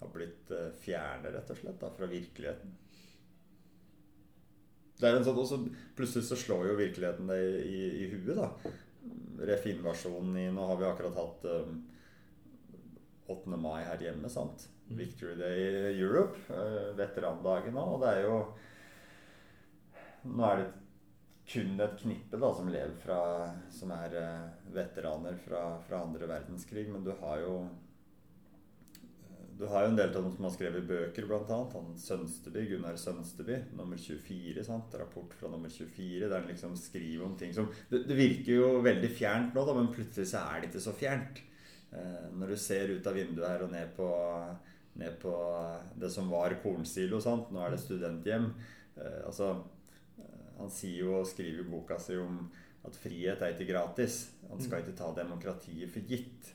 har 0.00 0.12
blitt 0.14 0.50
eh, 0.54 0.70
fjerne, 0.80 1.32
rett 1.34 1.50
og 1.52 1.58
slett, 1.58 1.80
da, 1.80 1.90
fra 1.92 2.08
virkeligheten. 2.08 2.72
det 5.00 5.08
er 5.08 5.18
en 5.18 5.26
sånn, 5.26 5.42
også, 5.42 5.58
Plutselig 5.98 6.24
så 6.28 6.38
slår 6.40 6.70
jo 6.70 6.78
virkeligheten 6.78 7.28
deg 7.28 7.44
i, 7.44 7.66
i, 7.66 7.82
i 8.04 8.08
huet. 8.14 8.38
da. 8.38 8.72
Ref-invasjonen 9.50 10.38
i 10.40 10.48
Nå 10.54 10.70
har 10.70 10.80
vi 10.80 10.88
akkurat 10.88 11.18
hatt 11.20 11.44
um, 11.52 11.82
8. 13.32 13.56
mai 13.56 13.84
her 13.84 14.02
hjemme. 14.08 14.30
sant? 14.32 14.68
Victory 14.88 15.36
Day 15.38 15.92
Europe. 15.98 16.38
Uh, 16.50 16.96
veterandagen 16.98 17.74
nå. 17.74 17.86
Og 17.96 18.02
det 18.04 18.14
er 18.14 18.26
jo 18.28 18.40
Nå 20.26 20.42
er 20.42 20.58
det 20.58 20.68
kun 21.46 21.78
et 21.78 21.98
knippe 22.00 22.38
da 22.42 22.48
som 22.50 22.66
lever 22.66 22.94
fra 22.98 23.18
Som 23.70 23.92
er 23.94 24.14
uh, 24.18 24.70
veteraner 24.74 25.36
fra, 25.44 25.64
fra 25.86 26.02
andre 26.06 26.30
verdenskrig. 26.30 26.88
Men 26.92 27.04
du 27.06 27.12
har 27.22 27.42
jo 27.44 27.58
du 29.56 29.64
har 29.66 29.86
jo 29.86 29.88
en 29.88 29.96
del 29.96 30.10
av 30.10 30.24
dem 30.24 30.32
som 30.34 30.44
har 30.44 30.52
skrevet 30.52 30.84
bøker, 30.84 31.24
bl.a. 31.24 31.58
Han 31.72 31.94
Sønsteby, 31.96 32.66
Gunnar 32.68 32.98
Sønsteby, 33.00 33.56
nummer 33.78 33.96
24. 33.96 34.64
sant? 34.66 34.96
Rapport 35.00 35.32
fra 35.38 35.48
nummer 35.48 35.72
24, 35.72 36.26
der 36.28 36.34
han 36.36 36.50
liksom 36.50 36.74
skriver 36.76 37.24
om 37.24 37.38
ting 37.40 37.54
som 37.56 37.70
det, 37.88 38.02
det, 38.04 38.18
virker 38.18 38.52
jo 38.52 38.68
veldig 38.84 39.08
fjernt 39.16 39.56
nå, 39.56 39.64
da, 39.64 39.76
men 39.78 39.88
plutselig 39.94 40.28
så 40.28 40.44
er 40.44 40.60
det 40.60 40.68
ikke 40.68 40.84
så 40.84 40.92
fjernt. 40.98 41.40
Eh, 41.92 42.26
når 42.34 42.52
du 42.52 42.56
ser 42.60 42.90
ut 42.92 43.06
av 43.06 43.16
vinduet 43.16 43.48
her 43.48 43.64
og 43.66 43.72
ned 43.72 43.92
på, 43.96 44.08
ned 45.00 45.18
på 45.22 45.34
det 46.00 46.10
som 46.12 46.30
var 46.32 46.56
kornsilo, 46.62 47.20
sant? 47.22 47.52
nå 47.52 47.62
er 47.62 47.74
det 47.74 47.82
studenthjem. 47.82 48.50
Eh, 48.96 49.20
altså, 49.26 49.52
eh, 50.18 50.48
han 50.58 50.72
sier 50.72 51.04
jo 51.04 51.20
og 51.20 51.28
skriver 51.30 51.62
i 51.62 51.70
boka 51.70 52.00
si 52.02 52.18
om 52.20 52.42
at 52.86 52.98
frihet 53.02 53.42
er 53.42 53.54
ikke 53.54 53.70
gratis. 53.70 54.26
Han 54.50 54.62
skal 54.62 54.82
ikke 54.82 54.98
ta 54.98 55.12
demokratiet 55.14 55.90
for 55.90 56.06
gitt. 56.06 56.52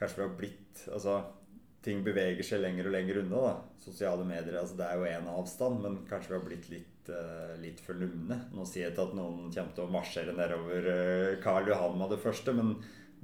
Kanskje 0.00 0.22
vi 0.22 0.26
har 0.26 0.38
blitt 0.38 0.86
altså 0.92 1.20
ting 1.84 2.00
beveger 2.04 2.42
seg 2.44 2.62
lenger 2.64 2.88
og 2.88 2.94
lenger 2.96 3.20
unna. 3.22 3.40
da. 3.44 3.80
Sosiale 3.80 4.24
medier 4.26 4.56
altså 4.58 4.78
det 4.78 4.86
er 4.88 4.98
jo 4.98 5.10
én 5.10 5.28
avstand, 5.30 5.82
men 5.84 5.98
kanskje 6.08 6.32
vi 6.32 6.36
har 6.38 6.46
blitt 6.48 6.70
litt, 6.72 7.10
litt 7.62 7.82
for 7.84 8.00
lumne. 8.00 8.40
Nå 8.56 8.64
sier 8.66 8.88
jeg 8.88 8.94
ikke 8.96 9.04
at 9.12 9.14
noen 9.14 9.52
kommer 9.54 9.76
til 9.76 9.84
å 9.84 9.92
marsjere 9.94 10.34
nedover 10.34 10.88
uh, 10.90 11.36
Karl 11.44 11.70
Johan 11.70 11.94
med 12.00 12.10
det 12.10 12.18
første, 12.24 12.56
men, 12.56 12.74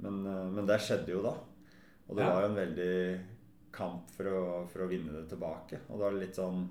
men, 0.03 0.21
uh, 0.27 0.45
men, 0.51 0.67
det 0.69 0.79
skjedde 0.83 1.15
jo 1.15 1.23
da. 1.25 1.33
Og 2.07 2.17
det 2.17 2.25
ja. 2.25 2.29
var 2.29 2.45
jo 2.45 2.51
en 2.51 2.59
veldig 2.59 2.93
kamp 3.73 4.11
for 4.13 4.29
å, 4.29 4.39
for 4.69 4.85
å, 4.85 4.89
vinne 4.91 5.15
det 5.15 5.25
tilbake. 5.31 5.81
Og 5.89 5.99
da 5.99 6.09
er 6.09 6.17
det 6.17 6.25
litt 6.27 6.37
sånn 6.37 6.63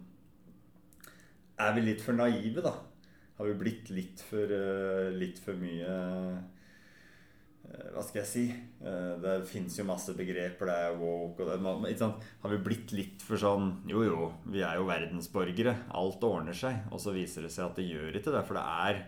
Er 1.62 1.72
vi 1.74 1.86
litt 1.86 2.02
for 2.04 2.16
naive, 2.16 2.62
da? 2.62 2.74
Har 3.38 3.48
vi 3.48 3.58
blitt 3.58 3.90
litt 3.90 4.20
for, 4.22 4.52
litt 5.16 5.40
for 5.42 5.58
mye 5.58 5.96
Eh, 7.72 7.88
hva 7.94 8.02
skal 8.04 8.22
jeg 8.22 8.28
si? 8.28 8.44
Eh, 8.82 9.12
det 9.22 9.36
fins 9.48 9.78
jo 9.78 9.86
masse 9.88 10.14
begreper. 10.18 10.68
Det 10.68 10.76
er 10.88 10.98
woke 10.98 11.44
og 11.44 11.50
det, 11.52 12.10
Har 12.42 12.50
vi 12.50 12.58
blitt 12.58 12.92
litt 12.92 13.22
for 13.22 13.40
sånn 13.40 13.82
Jo, 13.88 14.02
jo, 14.04 14.32
vi 14.46 14.62
er 14.66 14.76
jo 14.76 14.88
verdensborgere. 14.88 15.76
Alt 15.90 16.24
ordner 16.26 16.56
seg. 16.56 16.88
Og 16.90 17.00
så 17.00 17.14
viser 17.14 17.46
det 17.46 17.52
seg 17.54 17.70
at 17.70 17.76
det 17.78 17.88
gjør 17.88 18.18
ikke 18.18 18.34
det. 18.34 18.44
For 18.48 18.58
det 18.58 18.64
er, 18.66 19.02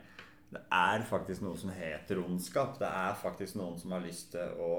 det 0.55 0.63
er 0.71 1.03
faktisk 1.09 1.43
noe 1.43 1.59
som 1.59 1.73
heter 1.75 2.21
ondskap. 2.23 2.79
Det 2.79 2.89
er 2.89 3.17
faktisk 3.19 3.59
noen 3.59 3.79
som 3.81 3.95
har 3.97 4.05
lyst 4.05 4.33
til 4.35 4.61
å 4.63 4.75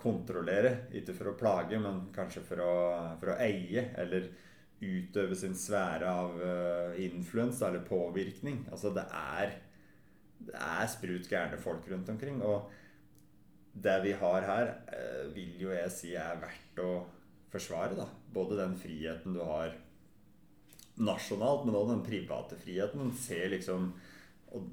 kontrollere. 0.00 0.88
Ikke 0.98 1.14
for 1.16 1.30
å 1.30 1.36
plage, 1.38 1.78
men 1.82 2.08
kanskje 2.14 2.42
for 2.46 2.62
å, 2.64 2.74
for 3.20 3.32
å 3.32 3.38
eie. 3.42 3.88
Eller 3.98 4.28
utøve 4.82 5.36
sin 5.38 5.54
sfære 5.56 6.08
av 6.10 6.34
uh, 6.40 6.98
influens 7.00 7.62
eller 7.64 7.86
påvirkning. 7.86 8.64
Altså 8.72 8.92
det 8.94 9.06
er 9.12 9.62
Det 10.36 10.52
er 10.52 10.86
sprut 10.92 11.30
gærne 11.30 11.56
folk 11.58 11.86
rundt 11.90 12.10
omkring. 12.12 12.42
Og 12.44 12.70
det 13.72 13.96
vi 14.04 14.12
har 14.12 14.44
her, 14.44 14.74
uh, 14.90 15.34
vil 15.34 15.54
jo 15.60 15.72
jeg 15.72 15.92
si 15.94 16.14
er 16.14 16.42
verdt 16.42 16.82
å 16.82 16.90
forsvare. 17.52 17.96
da. 17.96 18.08
Både 18.34 18.58
den 18.58 18.76
friheten 18.76 19.38
du 19.38 19.40
har 19.46 19.72
nasjonalt, 20.96 21.64
men 21.64 21.76
også 21.76 21.94
den 21.94 22.04
private 22.06 22.58
friheten. 22.60 23.12
Se 23.16 23.40
liksom 23.52 23.92
Og 24.56 24.68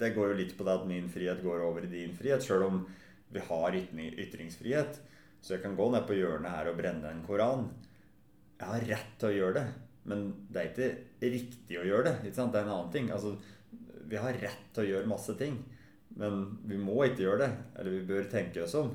det 0.00 0.12
går 0.16 0.32
jo 0.32 0.38
litt 0.38 0.54
på 0.58 0.66
det 0.66 0.76
at 0.76 0.86
min 0.88 1.08
frihet 1.12 1.42
går 1.44 1.64
over 1.64 1.86
i 1.86 1.90
din 1.92 2.14
frihet, 2.16 2.44
sjøl 2.44 2.66
om 2.66 2.82
vi 3.32 3.42
har 3.48 3.76
ytringsfrihet. 3.76 5.00
Så 5.40 5.54
jeg 5.54 5.62
kan 5.64 5.76
gå 5.78 5.88
ned 5.92 6.06
på 6.08 6.16
hjørnet 6.16 6.52
her 6.52 6.70
og 6.70 6.78
brenne 6.78 7.10
en 7.10 7.24
koran. 7.26 7.68
Jeg 8.56 8.68
har 8.70 8.86
rett 8.90 9.16
til 9.20 9.30
å 9.30 9.36
gjøre 9.36 9.58
det, 9.58 9.66
men 10.10 10.26
det 10.50 10.62
er 10.62 10.70
ikke 10.70 11.32
riktig 11.36 11.80
å 11.80 11.86
gjøre 11.86 12.10
det. 12.10 12.16
Det 12.28 12.38
er 12.38 12.62
en 12.62 12.72
annen 12.74 12.92
ting. 12.94 13.10
Altså, 13.14 13.36
vi 14.06 14.20
har 14.20 14.38
rett 14.42 14.70
til 14.74 14.84
å 14.84 14.90
gjøre 14.90 15.10
masse 15.10 15.36
ting. 15.38 15.58
Men 16.16 16.46
vi 16.64 16.78
må 16.80 16.96
ikke 17.04 17.26
gjøre 17.26 17.44
det. 17.44 17.50
Eller 17.76 17.98
vi 17.98 18.06
bør 18.08 18.30
tenke 18.32 18.64
oss 18.64 18.76
om. 18.78 18.94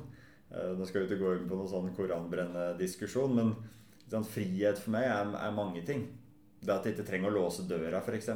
Eh, 0.52 0.72
nå 0.76 0.86
skal 0.88 1.02
vi 1.04 1.10
ikke 1.10 1.22
gå 1.22 1.36
inn 1.36 1.48
på 1.48 1.58
noen 1.58 1.70
sånn 1.70 1.92
koranbrennediskusjon, 1.96 3.38
men 3.38 4.26
frihet 4.28 4.80
for 4.80 4.92
meg 4.92 5.06
er, 5.08 5.30
er, 5.38 5.54
mange 5.56 5.84
ting. 5.88 6.04
Det 6.60 6.74
at 6.74 6.86
jeg 6.86 6.96
ikke 6.96 7.08
trenger 7.08 7.32
å 7.32 7.38
låse 7.38 7.64
døra, 7.68 8.02
f.eks. 8.02 8.28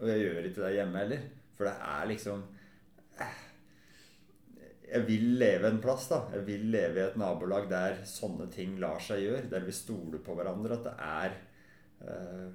Og 0.00 0.08
jeg 0.10 0.22
gjør 0.22 0.48
ikke 0.48 0.62
det 0.64 0.76
hjemme 0.76 1.02
heller. 1.02 1.26
For 1.56 1.68
det 1.68 1.74
er 1.88 2.08
liksom 2.10 2.42
eh, 3.22 3.42
Jeg 4.92 5.06
vil 5.08 5.26
leve 5.40 5.70
en 5.70 5.82
plass, 5.82 6.08
da. 6.12 6.22
Jeg 6.36 6.46
vil 6.48 6.66
leve 6.74 7.00
i 7.00 7.04
et 7.06 7.18
nabolag 7.20 7.68
der 7.70 8.02
sånne 8.08 8.48
ting 8.52 8.76
lar 8.82 9.00
seg 9.02 9.24
gjøre. 9.24 9.50
Der 9.52 9.66
vi 9.66 9.74
stoler 9.76 10.22
på 10.24 10.36
hverandre. 10.36 10.78
At 10.78 10.88
det 10.88 10.96
er 11.06 11.38
eh, 12.06 12.50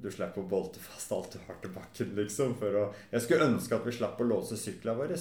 du 0.00 0.08
slipper 0.08 0.40
å 0.40 0.48
bolte 0.48 0.80
fast 0.80 1.10
alt 1.12 1.34
du 1.34 1.40
har 1.44 1.58
til 1.60 1.72
bakken, 1.74 2.12
liksom. 2.16 2.54
Å, 2.56 2.84
jeg 3.12 3.24
skulle 3.24 3.48
ønske 3.50 3.76
at 3.76 3.84
vi 3.84 3.92
slapp 3.92 4.20
å 4.22 4.28
låse 4.28 4.56
syklene 4.56 4.96
våre. 4.96 5.18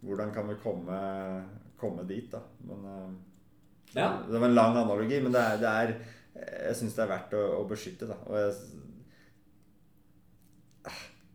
Hvordan 0.00 0.30
kan 0.32 0.48
vi 0.48 0.56
komme, 0.62 1.00
komme 1.76 2.06
dit, 2.08 2.30
da? 2.32 2.40
Men, 2.64 2.86
uh, 2.88 3.90
ja. 3.92 4.08
Det 4.24 4.38
var 4.38 4.48
en 4.48 4.56
lang 4.56 4.78
analogi, 4.78 5.18
men 5.20 5.34
det 5.34 5.42
er, 5.42 5.60
det 5.60 5.74
er 5.82 5.92
jeg 6.38 6.76
syns 6.78 6.96
det 6.96 7.04
er 7.04 7.10
verdt 7.12 7.36
å, 7.36 7.44
å 7.58 7.64
beskytte. 7.68 8.08
Da. 8.08 8.18
Og 8.28 8.38
jeg, 8.38 8.54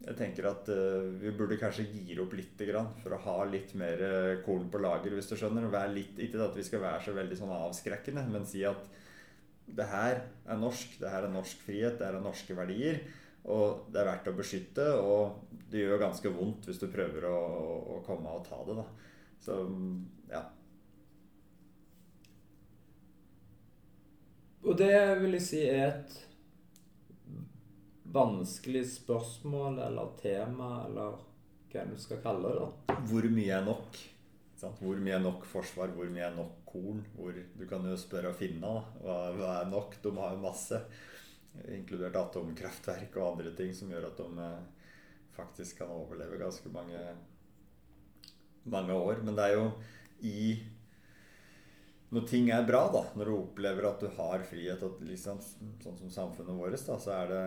jeg 0.03 0.17
tenker 0.19 0.49
at 0.49 0.67
uh, 0.73 1.05
vi 1.19 1.31
burde 1.35 1.59
kanskje 1.59 1.85
gire 1.87 2.25
opp 2.25 2.33
litt 2.35 2.59
grann, 2.67 2.91
for 2.99 3.15
å 3.15 3.21
ha 3.23 3.37
litt 3.47 3.71
mer 3.79 4.01
uh, 4.03 4.41
korn 4.43 4.67
på 4.71 4.81
lager, 4.83 5.15
hvis 5.15 5.29
du 5.31 5.37
skjønner. 5.39 5.69
Litt, 5.93 6.19
ikke 6.19 6.41
at 6.43 6.57
vi 6.59 6.65
skal 6.67 6.83
være 6.83 7.05
så 7.05 7.15
veldig 7.15 7.39
sånn 7.39 7.53
avskrekkende, 7.55 8.25
men 8.33 8.47
si 8.49 8.65
at 8.67 8.83
det 9.73 9.85
her 9.87 10.19
er 10.43 10.59
norsk, 10.59 10.97
det 10.99 11.11
her 11.11 11.27
er 11.27 11.31
norsk 11.31 11.61
frihet, 11.63 11.95
det 11.99 12.09
her 12.09 12.19
er 12.19 12.25
norske 12.25 12.57
verdier. 12.57 12.99
Og 13.43 13.87
det 13.91 13.99
er 13.99 14.07
verdt 14.07 14.27
å 14.31 14.35
beskytte, 14.35 14.89
og 15.03 15.55
det 15.71 15.81
gjør 15.83 16.03
ganske 16.03 16.31
vondt 16.31 16.67
hvis 16.69 16.79
du 16.79 16.85
prøver 16.91 17.25
å, 17.27 17.39
å 17.95 18.01
komme 18.05 18.31
og 18.31 18.45
ta 18.47 18.59
det. 18.67 18.75
da. 18.79 18.85
Så 19.43 19.57
ja. 20.31 20.43
Og 24.63 24.77
det 24.79 24.93
vil 25.19 25.35
jeg 25.35 25.47
si 25.47 25.63
er 25.67 25.89
et 25.89 26.15
vanskelig 28.13 28.83
spørsmål 28.91 29.79
eller 29.87 30.11
tema, 30.21 30.71
eller 30.85 31.21
hva 31.73 31.85
du 31.89 31.95
skal 31.97 32.21
kalle 32.21 32.51
det. 32.53 32.97
Hvor 33.09 33.29
mye 33.33 33.55
er 33.57 33.65
nok? 33.65 34.01
Hvor 34.79 34.99
mye 35.01 35.15
er 35.17 35.23
nok 35.23 35.47
forsvar? 35.49 35.91
Hvor 35.95 36.11
mye 36.11 36.27
er 36.27 36.35
nok 36.35 36.61
korn? 36.69 37.01
Hvor, 37.17 37.33
du 37.33 37.63
kan 37.67 37.83
jo 37.89 37.97
spørre 37.99 38.31
og 38.31 38.37
finne 38.39 38.69
hva, 39.01 39.17
hva 39.35 39.55
er 39.61 39.71
nok. 39.71 39.97
De 40.03 40.13
har 40.19 40.35
jo 40.35 40.43
masse, 40.45 40.79
inkludert 41.73 42.15
atomkraftverk 42.21 43.17
og 43.17 43.33
andre 43.33 43.55
ting, 43.57 43.73
som 43.75 43.91
gjør 43.91 44.07
at 44.11 44.21
de 44.21 44.45
eh, 44.45 44.93
faktisk 45.35 45.81
kan 45.81 45.91
overleve 45.93 46.39
ganske 46.41 46.69
mange, 46.73 47.01
mange 48.63 48.95
år. 48.95 49.25
Men 49.25 49.37
det 49.37 49.49
er 49.49 49.57
jo 49.57 49.67
i 50.23 50.39
når 52.13 52.25
ting 52.29 52.49
er 52.53 52.65
bra, 52.65 52.85
da, 52.93 53.07
når 53.17 53.25
du 53.25 53.35
opplever 53.39 53.87
at 53.89 54.01
du 54.03 54.09
har 54.19 54.43
frihet, 54.45 54.81
at 54.85 54.99
liksom, 55.01 55.39
sånn 55.81 55.95
som 55.97 56.11
samfunnet 56.13 56.59
vårt, 56.59 56.77
da, 56.85 56.97
så 57.01 57.15
er 57.15 57.31
det 57.31 57.45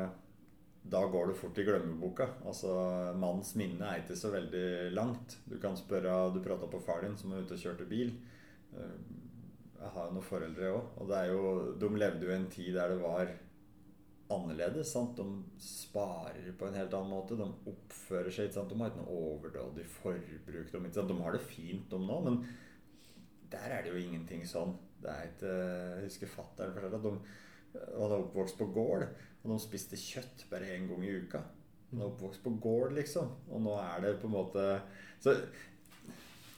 da 0.91 1.03
går 1.11 1.27
du 1.31 1.35
fort 1.35 1.59
i 1.59 1.65
glemmeboka. 1.67 2.29
Altså, 2.47 2.73
Mannens 3.19 3.55
minne 3.59 3.89
er 3.89 4.03
ikke 4.03 4.19
så 4.19 4.31
veldig 4.35 4.93
langt. 4.95 5.39
Du 5.49 5.57
kan 5.63 5.77
spørre, 5.79 6.15
du 6.35 6.43
prata 6.45 6.69
på 6.71 6.83
far 6.85 7.03
din 7.03 7.17
som 7.19 7.33
er 7.33 7.43
ute 7.43 7.57
og 7.57 7.63
kjørte 7.63 7.89
bil. 7.91 8.13
Eh, 8.77 8.93
jeg 9.81 9.91
har 9.95 10.07
jo 10.07 10.15
noen 10.15 10.29
foreldre 10.29 10.71
òg. 10.77 10.93
Og 11.01 11.11
det 11.11 11.19
er 11.19 11.33
jo, 11.33 11.51
de 11.81 11.91
levde 11.99 12.29
jo 12.29 12.33
i 12.33 12.39
en 12.39 12.49
tid 12.53 12.71
der 12.77 12.95
det 12.95 13.01
var 13.03 13.33
annerledes. 14.37 14.93
Sant? 14.93 15.19
De 15.19 15.63
sparer 15.63 16.53
på 16.59 16.69
en 16.69 16.79
helt 16.79 16.95
annen 16.95 17.13
måte. 17.13 17.39
De 17.39 17.49
oppfører 17.73 18.31
seg 18.31 18.49
ikke 18.49 18.59
sant? 18.61 18.71
De 18.71 18.79
har 18.81 18.93
ikke 18.93 19.03
noe 19.03 19.25
overdådig 19.33 19.89
forbruk. 19.97 20.71
De, 20.71 20.95
de, 20.97 21.19
har 21.23 21.37
det 21.37 21.43
fint, 21.49 21.91
de 21.91 22.01
nå. 22.03 22.21
Men 22.29 22.41
der 23.51 23.75
er 23.75 23.83
det 23.83 23.95
jo 23.95 24.05
ingenting 24.05 24.47
sånn. 24.47 24.77
Det 25.03 25.11
er 25.13 25.29
ikke, 25.33 25.51
Jeg 25.51 26.07
husker 26.07 26.33
fatter'n 26.39 26.79
fortalte 26.79 27.03
at 27.03 27.11
de 27.11 27.45
han 27.97 28.11
er 28.13 28.19
oppvokst 28.19 28.59
på 28.59 28.69
gård. 28.75 29.07
Og 29.43 29.53
de 29.53 29.59
spiste 29.63 29.99
kjøtt 30.01 30.47
bare 30.51 30.73
én 30.75 30.89
gang 30.91 31.05
i 31.07 31.15
uka. 31.23 31.43
Han 31.91 32.03
er 32.03 32.09
oppvokst 32.09 32.43
på 32.45 32.55
gård, 32.63 32.97
liksom. 32.97 33.31
Og 33.51 33.63
nå 33.63 33.77
er 33.81 34.03
det 34.03 34.17
på 34.21 34.29
en 34.31 34.35
måte 34.35 34.65
Så 35.23 35.37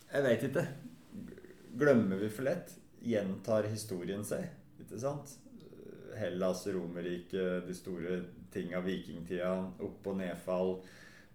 jeg 0.08 0.24
veit 0.24 0.46
ikke. 0.48 0.64
Glemmer 1.78 2.22
vi 2.22 2.30
for 2.32 2.48
lett? 2.48 2.72
Gjentar 3.04 3.68
historien 3.68 4.24
seg? 4.26 4.48
Ikke 4.80 4.98
sant? 5.02 5.36
Hellas, 6.18 6.64
Romerriket, 6.74 7.68
de 7.68 7.76
store 7.76 8.22
tinga, 8.50 8.80
vikingtida. 8.82 9.52
Opp- 9.84 10.08
og 10.08 10.16
nedfall. 10.18 10.78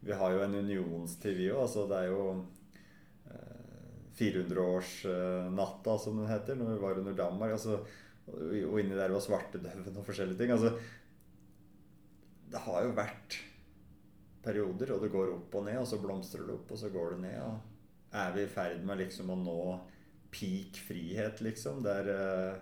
Vi 0.03 0.17
har 0.17 0.33
jo 0.33 0.41
en 0.43 0.57
unionstid, 0.57 1.37
vi 1.37 1.51
òg. 1.53 1.61
Altså, 1.67 1.85
det 1.87 2.01
er 2.01 2.09
jo 2.11 2.23
400-årsnatta, 4.17 5.93
eh, 5.93 5.99
som 5.99 6.17
den 6.17 6.27
heter, 6.29 6.57
når 6.57 6.73
vi 6.73 6.81
var 6.81 6.99
under 6.99 7.13
Danmark. 7.17 7.51
Altså, 7.51 7.79
og 8.31 8.77
inni 8.79 8.95
der 8.95 9.11
var 9.11 9.23
svartedauden 9.23 9.97
og 9.99 10.05
forskjellige 10.07 10.39
ting. 10.39 10.53
Altså, 10.55 10.71
det 12.53 12.61
har 12.65 12.85
jo 12.85 12.95
vært 12.95 13.39
perioder, 14.43 14.93
og 14.95 15.03
det 15.03 15.11
går 15.13 15.31
opp 15.37 15.55
og 15.59 15.65
ned, 15.67 15.79
og 15.81 15.87
så 15.89 15.99
blomstrer 16.01 16.45
det 16.47 16.55
opp, 16.57 16.71
og 16.71 16.79
så 16.79 16.91
går 16.93 17.15
det 17.15 17.23
ned. 17.25 17.39
Og 17.43 18.15
er 18.19 18.35
vi 18.35 18.45
i 18.45 18.51
ferd 18.51 18.85
med 18.85 19.01
liksom 19.01 19.31
å 19.33 19.39
nå 19.39 19.59
peak 20.33 20.79
frihet, 20.87 21.41
liksom? 21.45 21.81
Der 21.85 22.09
uh... 22.13 22.53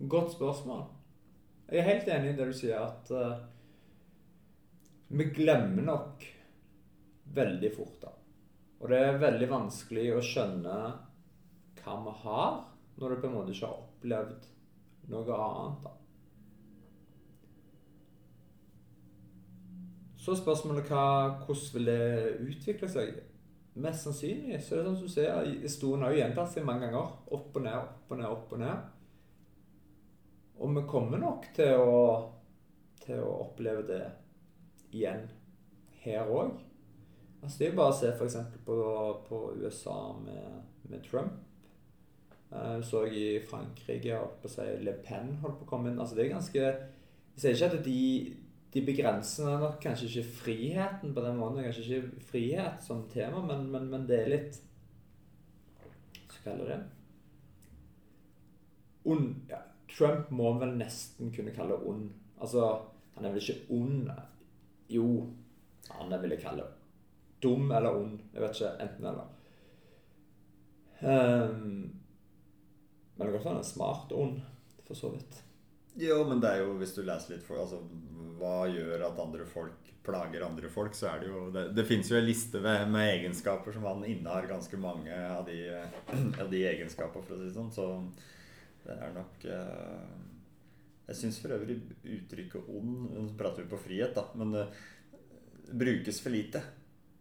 Godt 0.00 0.32
spørsmål. 0.32 0.86
Jeg 1.70 1.82
er 1.82 1.90
helt 1.90 2.08
enig 2.10 2.32
i 2.32 2.36
det 2.38 2.46
du 2.48 2.54
sier, 2.56 2.80
at 2.80 3.10
uh, 3.12 3.42
vi 5.10 5.28
glemmer 5.34 5.84
nok 5.86 6.24
veldig 7.36 7.70
fort, 7.74 7.98
da. 8.02 8.14
Og 8.80 8.88
det 8.90 9.00
er 9.04 9.20
veldig 9.20 9.48
vanskelig 9.50 10.06
å 10.16 10.24
skjønne 10.24 10.76
hva 11.84 11.96
vi 12.04 12.12
har, 12.24 12.60
når 13.00 13.14
du 13.14 13.20
på 13.20 13.30
en 13.30 13.36
måte 13.38 13.54
ikke 13.54 13.68
har 13.70 13.80
opplevd 13.80 14.46
noe 15.10 15.40
annet. 15.46 15.82
da. 15.86 15.96
Så 20.20 20.36
spørsmålet 20.36 20.88
hva, 20.90 21.04
hvordan 21.46 21.74
vil 21.74 21.86
det 21.88 22.36
utvikle 22.44 22.88
seg? 22.92 23.20
Mest 23.80 24.04
sannsynlig 24.04 24.58
så 24.60 24.74
er 24.74 24.80
det 24.80 24.86
sånn 24.88 24.96
som 24.98 25.08
du 25.08 25.12
ser, 25.14 25.52
historien 25.62 26.02
har 26.04 26.12
jo 26.12 26.20
gjentatt 26.20 26.52
seg 26.52 26.66
mange 26.68 26.88
ganger. 26.88 27.14
Opp 27.32 27.56
og 27.56 27.64
ned, 27.64 27.76
opp 27.78 28.12
og 28.12 28.20
ned, 28.20 28.28
opp 28.28 28.52
og 28.52 28.60
ned. 28.60 28.88
Og 30.60 30.74
vi 30.76 30.82
kommer 30.90 31.22
nok 31.22 31.46
til 31.56 31.80
å, 31.80 32.00
til 33.00 33.22
å 33.24 33.36
oppleve 33.46 33.86
det 33.88 34.02
igjen 34.92 35.24
her 36.02 36.28
òg. 36.28 36.58
Altså, 37.40 37.54
det 37.56 37.66
er 37.66 37.70
jo 37.70 37.78
bare 37.78 37.94
å 37.94 37.96
se 37.96 38.10
f.eks. 38.12 38.36
På, 38.66 38.76
på 39.24 39.38
USA 39.62 39.96
med, 40.20 40.66
med 40.90 41.06
Trump. 41.06 41.38
Uh, 42.50 42.80
så 42.82 43.04
i 43.06 43.24
Frankrike 43.46 44.16
holdt 44.16 44.40
på 44.42 44.50
å 44.50 44.52
si, 44.52 44.66
Le 44.82 44.96
Pen 45.04 45.36
holdt 45.42 45.60
på 45.60 45.68
å 45.68 45.70
komme 45.70 45.90
inn. 45.90 46.00
Altså, 46.02 46.18
det 46.18 46.26
er 46.26 46.32
ganske 46.34 46.64
Jeg 46.64 47.42
sier 47.42 47.54
ikke 47.54 47.78
at 47.78 47.84
de 47.86 48.00
de 48.70 48.82
begrenser 48.86 49.58
nok 49.58 49.80
kanskje 49.82 50.06
ikke 50.06 50.30
friheten 50.42 51.14
på 51.14 51.22
den 51.24 51.36
måten. 51.36 51.62
Kanskje 51.64 51.82
ikke 51.82 52.22
frihet 52.30 52.84
som 52.84 53.08
tema, 53.10 53.42
men, 53.42 53.66
men, 53.72 53.88
men 53.90 54.06
det 54.06 54.20
er 54.20 54.30
litt 54.30 54.60
Hva 55.80 56.36
skal 56.36 56.36
jeg 56.38 56.44
kalle 56.44 56.68
det? 56.68 56.78
Ond 59.10 59.50
ja, 59.50 59.58
Trump 59.90 60.30
må 60.30 60.52
vel 60.60 60.76
nesten 60.78 61.32
kunne 61.34 61.54
kalle 61.56 61.80
ond. 61.88 62.10
Altså, 62.38 62.68
han 63.16 63.26
er 63.26 63.34
vel 63.34 63.42
ikke 63.42 63.74
ond 63.74 64.12
Jo, 64.90 65.08
han 65.90 66.12
er 66.12 66.22
vel 66.22 66.36
jeg 66.36 66.44
kalle 66.44 66.68
dum 67.42 67.70
eller 67.72 67.96
ond. 67.96 68.18
Jeg 68.34 68.42
vet 68.42 68.58
ikke. 68.58 68.72
Enten 68.84 69.06
eller. 69.10 69.28
Um, 71.00 71.99
men 73.20 73.28
det 73.28 73.32
kan 73.34 73.36
også 73.36 73.48
være 73.48 73.52
han 73.52 73.60
er 73.60 73.68
smart 73.68 74.12
ond, 74.16 74.36
for 74.86 74.96
så 74.96 75.10
vidt. 75.12 75.42
Jo, 76.00 76.22
men 76.24 76.40
det 76.40 76.48
er 76.48 76.62
jo, 76.62 76.72
hvis 76.80 76.94
du 76.96 77.02
leser 77.04 77.34
litt 77.34 77.44
for 77.44 77.60
altså, 77.60 77.80
Hva 78.40 78.64
gjør 78.70 79.02
at 79.04 79.18
andre 79.20 79.44
folk 79.44 79.90
plager 80.06 80.44
andre 80.46 80.70
folk, 80.72 80.94
så 80.96 81.10
er 81.10 81.20
det 81.20 81.28
jo 81.28 81.42
Det, 81.52 81.66
det 81.76 81.84
fins 81.84 82.08
jo 82.08 82.16
en 82.16 82.24
liste 82.24 82.62
med, 82.64 82.86
med, 82.88 83.10
egenskaper 83.18 83.76
som 83.76 83.84
han 83.84 84.06
innehar 84.08 84.48
ganske 84.48 84.80
mange 84.80 85.12
av 85.12 85.44
de, 85.48 85.58
av 86.42 86.48
de 86.48 86.64
egenskapene, 86.70 87.26
for 87.26 87.36
å 87.36 87.40
si 87.42 87.50
det 87.50 87.56
sånn. 87.58 87.72
Så 87.74 87.88
det 88.86 88.96
er 88.96 89.12
nok 89.12 89.44
uh, 89.44 90.16
Jeg 91.10 91.20
syns 91.20 91.42
for 91.42 91.52
øvrig 91.58 91.76
uttrykket 92.00 92.70
ond 92.72 93.10
Nå 93.12 93.26
prater 93.36 93.66
vi 93.66 93.74
på 93.74 93.82
frihet, 93.84 94.16
da, 94.16 94.24
men 94.40 94.56
det 94.56 94.66
uh, 94.70 94.86
brukes 95.70 96.22
for 96.24 96.32
lite. 96.32 96.64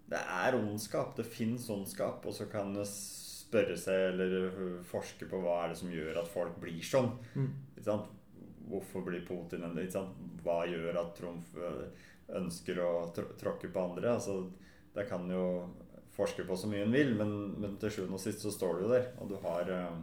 Det 0.10 0.18
er 0.18 0.56
ondskap. 0.58 1.12
Det 1.20 1.28
fins 1.28 1.68
ondskap, 1.70 2.24
og 2.26 2.34
så 2.34 2.48
kan 2.50 2.72
det 2.74 2.88
spørre 3.50 3.76
seg 3.80 4.12
eller 4.14 4.80
forske 4.86 5.26
på 5.30 5.42
hva 5.42 5.64
er 5.64 5.74
det 5.74 5.80
som 5.82 5.92
gjør 5.94 6.22
at 6.22 6.30
folk 6.30 6.58
blir 6.62 6.82
sånn. 6.86 7.12
Mm. 7.34 7.50
Hvorfor 8.70 9.02
blir 9.08 9.26
Putin 9.26 9.66
en 9.66 9.80
Hva 10.44 10.62
gjør 10.70 11.00
at 11.02 11.16
Trumf 11.18 11.56
eh, 11.58 12.06
ønsker 12.38 12.78
å 12.84 12.92
tråkke 13.16 13.72
på 13.74 13.82
andre? 13.82 14.14
Altså, 14.14 14.44
det 14.94 15.08
kan 15.10 15.26
jo 15.32 15.46
forske 16.14 16.46
på 16.46 16.58
så 16.58 16.70
mye 16.70 16.84
en 16.86 16.94
vil, 16.94 17.16
men, 17.18 17.34
men 17.58 17.78
til 17.82 17.96
sjuende 17.96 18.20
og 18.20 18.22
sist 18.22 18.44
så 18.44 18.52
står 18.54 18.78
du 18.78 18.86
jo 18.86 18.92
der, 18.92 19.10
og 19.24 19.32
du 19.32 19.38
har 19.42 19.70
uh, 19.72 20.00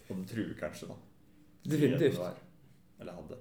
Og 0.00 0.16
den 0.16 0.26
truer 0.26 0.54
kanskje, 0.58 0.88
da. 0.90 0.96
Definitivt. 1.70 2.22
Eller 3.00 3.14
hadde. 3.14 3.36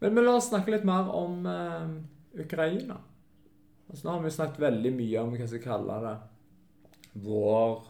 Men, 0.00 0.14
men 0.14 0.24
la 0.24 0.38
oss 0.38 0.48
snakke 0.48 0.72
litt 0.72 0.86
mer 0.88 1.10
om 1.14 1.44
uh, 1.46 1.92
Ukraina. 2.40 2.96
Altså, 3.90 4.04
nå 4.06 4.12
har 4.14 4.22
vi 4.22 4.30
snakket 4.30 4.62
veldig 4.62 4.92
mye 4.94 5.22
om 5.22 5.32
hva 5.32 5.40
jeg 5.42 5.50
skal 5.50 5.64
kalle 5.64 5.96
det 6.04 6.18
vår 7.26 7.80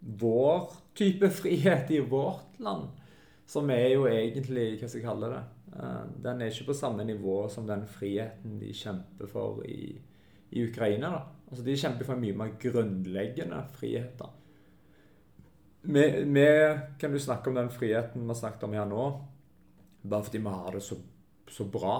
vår 0.00 0.72
type 0.94 1.30
frihet 1.40 1.90
i 1.90 2.00
vårt 2.00 2.58
land, 2.60 2.88
som 3.46 3.70
er 3.70 3.94
jo 3.94 4.06
egentlig 4.10 4.74
Hva 4.78 4.88
skal 4.88 5.00
jeg 5.00 5.06
kalle 5.08 5.30
det? 5.32 5.44
Eh, 5.78 6.02
den 6.24 6.42
er 6.42 6.52
ikke 6.52 6.70
på 6.70 6.76
samme 6.76 7.06
nivå 7.08 7.40
som 7.52 7.66
den 7.66 7.86
friheten 7.88 8.58
de 8.60 8.72
kjemper 8.74 9.30
for 9.30 9.62
i, 9.66 9.96
i 10.50 10.66
Ukraina. 10.68 11.10
da. 11.16 11.22
Altså, 11.48 11.64
De 11.64 11.76
kjemper 11.76 12.08
for 12.08 12.20
mye 12.20 12.36
mer 12.36 12.54
grunnleggende 12.60 13.62
friheter. 13.78 14.34
Vi, 15.88 16.04
vi 16.26 16.46
kan 17.00 17.12
du 17.12 17.18
snakke 17.22 17.50
om 17.50 17.56
den 17.56 17.70
friheten 17.72 18.22
vi 18.22 18.28
har 18.28 18.40
snakket 18.42 18.66
om 18.66 18.74
her 18.76 18.88
nå, 18.88 19.04
bare 20.02 20.26
fordi 20.26 20.40
vi 20.44 20.52
har 20.52 20.74
det 20.74 20.82
så, 20.84 20.98
så 21.48 21.64
bra. 21.64 21.94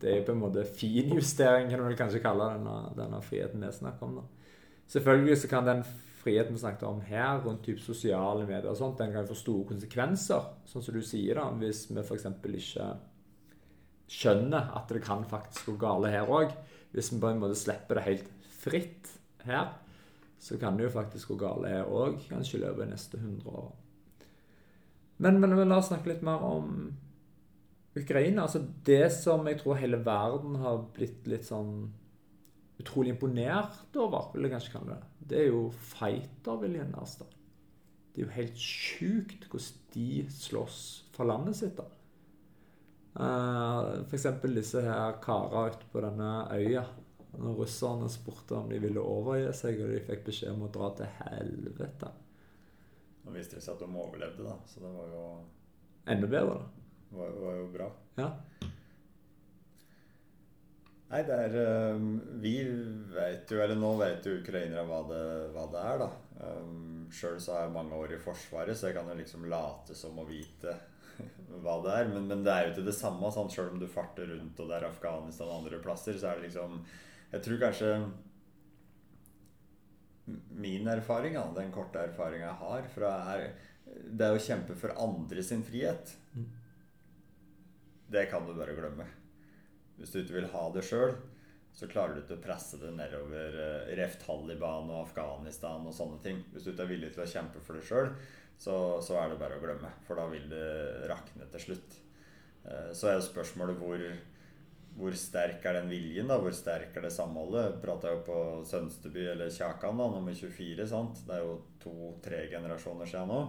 Det 0.00 0.12
er 0.12 0.24
på 0.26 0.34
en 0.34 0.42
måte 0.42 0.64
finjustering, 0.68 1.70
kan 1.70 1.80
du 1.80 1.96
kanskje 1.96 2.20
kalle 2.24 2.50
denne, 2.56 2.74
denne 2.98 3.20
friheten 3.24 3.64
vi 3.64 3.72
snakker 3.72 4.08
om. 4.08 4.18
da. 4.20 4.50
Selvfølgelig 4.92 5.38
så 5.40 5.50
kan 5.50 5.66
den 5.66 5.82
friheten 6.22 6.54
vi 6.54 6.60
snakket 6.60 6.88
om 6.88 7.00
her, 7.06 7.40
rundt 7.44 7.64
typ 7.64 7.80
sosiale 7.80 8.44
medier 8.44 8.70
og 8.70 8.78
sånt, 8.78 8.98
den 8.98 9.14
kan 9.14 9.28
få 9.28 9.36
store 9.38 9.68
konsekvenser, 9.70 10.50
sånn 10.68 10.84
som 10.84 10.96
du 10.96 11.02
sier, 11.04 11.38
da, 11.38 11.48
hvis 11.60 11.86
vi 11.90 12.02
f.eks. 12.02 12.26
ikke 12.60 12.90
skjønner 14.10 14.70
at 14.76 14.92
det 14.92 15.02
kan 15.04 15.24
faktisk 15.26 15.72
gå 15.72 15.78
gale 15.82 16.12
her 16.12 16.30
òg. 16.30 16.52
Hvis 16.94 17.10
vi 17.12 17.20
på 17.22 17.30
en 17.30 17.42
måte 17.42 17.58
slipper 17.58 17.98
det 17.98 18.06
helt 18.06 18.28
fritt 18.62 19.10
her, 19.46 19.72
så 20.38 20.58
kan 20.60 20.76
det 20.76 20.86
jo 20.86 20.94
faktisk 20.94 21.32
gå 21.32 21.40
gale 21.40 21.72
her 21.72 21.90
òg, 21.90 22.20
kanskje 22.30 22.60
i 22.60 22.62
løpet 22.62 22.86
av 22.86 22.92
neste 22.92 23.18
100 23.18 23.50
år. 23.50 23.74
Men, 25.18 25.40
men, 25.40 25.56
la 25.64 25.80
oss 25.80 25.88
snakke 25.90 26.12
litt 26.12 26.24
mer 26.26 26.42
om 26.44 26.92
Ukraina. 27.96 28.44
Altså 28.44 28.62
det 28.86 29.08
som 29.14 29.46
jeg 29.48 29.60
tror 29.62 29.80
hele 29.80 30.00
verden 30.04 30.58
har 30.62 30.84
blitt 30.96 31.26
litt 31.30 31.48
sånn 31.48 31.88
utrolig 32.80 33.14
imponert 33.14 33.96
over, 33.96 34.30
vil 34.34 34.46
jeg 34.46 34.52
kanskje 34.52 34.74
kalle 34.74 34.96
det, 34.96 35.12
det 35.30 35.38
er 35.40 35.46
jo 35.48 35.62
fighterviljen 35.94 36.92
deres. 36.92 37.16
da. 37.22 37.28
Det 38.12 38.22
er 38.22 38.26
jo 38.26 38.34
helt 38.36 38.60
sjukt 38.60 39.48
hvordan 39.50 39.82
de 39.96 40.10
slåss 40.32 40.80
for 41.16 41.28
landet 41.28 41.56
sitt. 41.58 41.76
da. 41.76 41.88
Uh, 43.16 44.04
F.eks. 44.04 44.28
disse 44.44 44.82
her 44.84 45.16
karene 45.24 45.72
ute 45.72 45.90
på 45.92 46.04
denne 46.04 46.30
øya. 46.52 46.84
Når 47.36 47.58
russerne 47.60 48.08
spurte 48.08 48.56
om 48.56 48.70
de 48.70 48.78
ville 48.80 49.00
overgi 49.00 49.50
seg, 49.56 49.82
og 49.84 49.92
de 49.92 50.04
fikk 50.04 50.24
beskjed 50.30 50.54
om 50.54 50.64
å 50.68 50.72
dra 50.72 50.88
til 50.96 51.10
helvete. 51.18 52.08
Nå 53.24 53.34
viste 53.34 53.58
det 53.58 53.64
seg 53.64 53.76
at 53.76 53.84
de 53.84 53.88
overlevde, 53.90 54.46
da. 54.46 54.56
Så 54.68 54.80
det 54.84 54.92
var 54.94 55.12
jo 55.12 55.28
Enda 56.06 56.28
bedre, 56.30 56.60
da. 56.60 56.85
Var, 57.10 57.36
var 57.42 57.60
jo 57.60 57.68
bra. 57.74 57.90
Ja. 58.18 58.30
Nei, 61.06 61.20
det 61.22 61.36
er 61.38 61.94
um, 61.94 62.16
Vi 62.42 62.56
vet 63.14 63.52
jo, 63.52 63.60
eller 63.62 63.78
nå 63.78 63.92
vet 64.00 64.26
jo 64.26 64.40
ukrainere 64.40 64.82
hva 64.88 65.04
det, 65.06 65.22
hva 65.54 65.66
det 65.70 65.84
er, 65.92 66.02
da. 66.02 66.10
Um, 66.42 67.06
Sjøl 67.14 67.38
så 67.40 67.54
har 67.54 67.66
jeg 67.66 67.76
mange 67.76 67.94
år 67.94 68.16
i 68.16 68.20
Forsvaret, 68.20 68.74
så 68.76 68.90
jeg 68.90 68.96
kan 68.98 69.08
jo 69.12 69.14
liksom 69.20 69.46
late 69.50 69.94
som 69.94 70.18
å 70.18 70.26
vite 70.26 70.74
hva 71.62 71.78
det 71.84 71.94
er. 71.94 72.10
Men, 72.10 72.26
men 72.32 72.42
det 72.46 72.52
er 72.52 72.66
jo 72.66 72.74
ikke 72.74 72.88
det 72.90 72.96
samme. 72.98 73.30
Sant? 73.34 73.54
Sjøl 73.54 73.70
om 73.76 73.82
du 73.82 73.86
farter 73.90 74.28
rundt 74.34 74.62
og 74.62 74.70
det 74.70 74.80
er 74.80 74.88
Afghanistan 74.90 75.50
og 75.50 75.60
andre 75.62 75.82
plasser, 75.84 76.18
så 76.18 76.32
er 76.32 76.40
det 76.40 76.50
liksom 76.50 76.80
Jeg 77.32 77.44
tror 77.46 77.62
kanskje 77.62 77.92
min 80.58 80.88
erfaring, 80.90 81.38
den 81.54 81.72
korte 81.74 82.02
erfaringa 82.02 82.48
jeg 82.48 82.60
har 82.60 82.86
fra 82.90 83.10
er, 83.36 83.44
det 83.86 84.26
er 84.26 84.34
å 84.34 84.42
kjempe 84.42 84.74
for 84.78 84.94
andre 84.98 85.42
sin 85.46 85.62
frihet. 85.62 86.16
Mm. 86.34 86.48
Det 88.06 88.26
kan 88.30 88.46
du 88.46 88.54
bare 88.54 88.74
glemme. 88.76 89.06
Hvis 89.96 90.12
du 90.12 90.20
ikke 90.20 90.38
vil 90.38 90.52
ha 90.52 90.66
det 90.74 90.84
sjøl, 90.86 91.16
så 91.76 91.88
klarer 91.90 92.14
du 92.14 92.22
ikke 92.22 92.38
å 92.38 92.44
presse 92.44 92.78
det 92.80 92.92
nedover 92.96 93.56
uh, 93.58 93.90
ref 93.98 94.16
Taliban 94.22 94.88
og 94.92 95.02
Afghanistan 95.02 95.84
og 95.84 95.94
sånne 95.96 96.20
ting. 96.24 96.38
Hvis 96.52 96.64
du 96.64 96.72
ikke 96.72 96.86
er 96.86 96.92
villig 96.94 97.10
til 97.12 97.24
å 97.24 97.28
kjempe 97.28 97.60
for 97.64 97.76
det 97.76 97.84
sjøl, 97.88 98.12
så, 98.56 98.76
så, 99.04 99.18
er 99.20 99.32
det 99.32 99.40
bare 99.42 99.58
å 99.58 99.60
glemme. 99.64 99.90
For 100.06 100.16
da 100.16 100.24
vil 100.30 100.46
det 100.48 100.64
rakne 101.10 101.50
til 101.52 101.66
slutt. 101.66 101.98
Uh, 102.64 102.90
så 102.96 103.10
er 103.10 103.18
jo 103.18 103.26
spørsmålet 103.26 103.82
hvor, 103.82 104.06
hvor 104.96 105.20
sterk 105.20 105.68
er 105.68 105.80
den 105.80 105.92
viljen? 105.92 106.32
da, 106.32 106.40
Hvor 106.40 106.56
sterk 106.56 106.96
er 106.96 107.08
det 107.08 107.12
samholdet? 107.12 107.76
Prata 107.82 108.14
jo 108.14 108.24
på 108.24 108.40
Sønsteby 108.70 109.28
eller 109.34 109.52
Kjakan, 109.52 110.00
da, 110.00 110.10
nummer 110.16 110.36
24. 110.38 110.88
sant? 110.88 111.26
Det 111.28 111.36
er 111.36 111.44
jo 111.44 111.58
to-tre 111.82 112.46
generasjoner 112.54 113.10
siden 113.10 113.34
nå, 113.34 113.42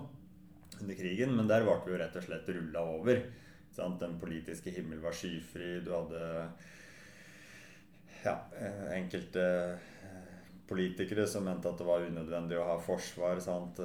under 0.82 1.00
krigen. 1.00 1.38
Men 1.38 1.48
der 1.48 1.64
ble 1.64 1.80
vi 1.86 1.96
jo 1.96 2.02
rett 2.04 2.20
og 2.20 2.28
slett 2.28 2.56
rulla 2.58 2.84
over. 2.98 3.28
Den 3.78 4.18
politiske 4.20 4.74
himmel 4.74 5.00
var 5.04 5.16
skyfri. 5.16 5.78
Du 5.86 5.94
hadde 5.94 6.22
ja, 8.24 8.36
enkelte 8.96 9.46
politikere 10.68 11.28
som 11.28 11.46
mente 11.48 11.70
at 11.70 11.80
det 11.80 11.88
var 11.88 12.04
unødvendig 12.04 12.60
å 12.60 12.68
ha 12.74 12.78
forsvar. 12.84 13.40
Sant? 13.44 13.80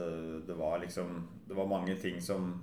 Det 0.46 0.58
var 0.58 0.82
liksom 0.82 1.28
Det 1.46 1.54
var 1.54 1.70
mange 1.70 1.96
ting 2.00 2.20
som 2.22 2.54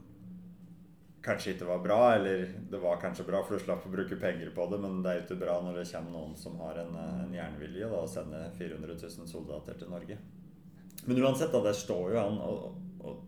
kanskje 1.24 1.54
ikke 1.54 1.68
var 1.68 1.82
bra, 1.84 2.00
eller 2.16 2.46
det 2.72 2.80
var 2.80 3.00
kanskje 3.02 3.26
bra, 3.28 3.42
for 3.44 3.58
du 3.58 3.64
slapp 3.64 3.86
å 3.86 3.92
bruke 3.92 4.18
penger 4.20 4.52
på 4.56 4.66
det, 4.72 4.80
men 4.80 5.02
det 5.04 5.12
er 5.12 5.18
jo 5.18 5.24
ikke 5.26 5.42
bra 5.42 5.58
når 5.64 5.82
det 5.82 5.88
kommer 5.92 6.16
noen 6.16 6.36
som 6.40 6.56
har 6.64 6.80
en, 6.80 6.94
en 6.96 7.34
jernvilje 7.36 7.90
da, 7.92 8.04
og 8.04 8.12
sender 8.12 8.54
400 8.58 8.96
000 8.96 9.28
soldater 9.28 9.80
til 9.80 9.92
Norge. 9.92 10.18
Men 11.06 11.20
uansett, 11.24 11.52
da, 11.52 11.62
der 11.64 11.76
står 11.76 12.14
jo 12.14 12.22
han 12.22 12.40
og, 12.44 12.80
og 13.04 13.20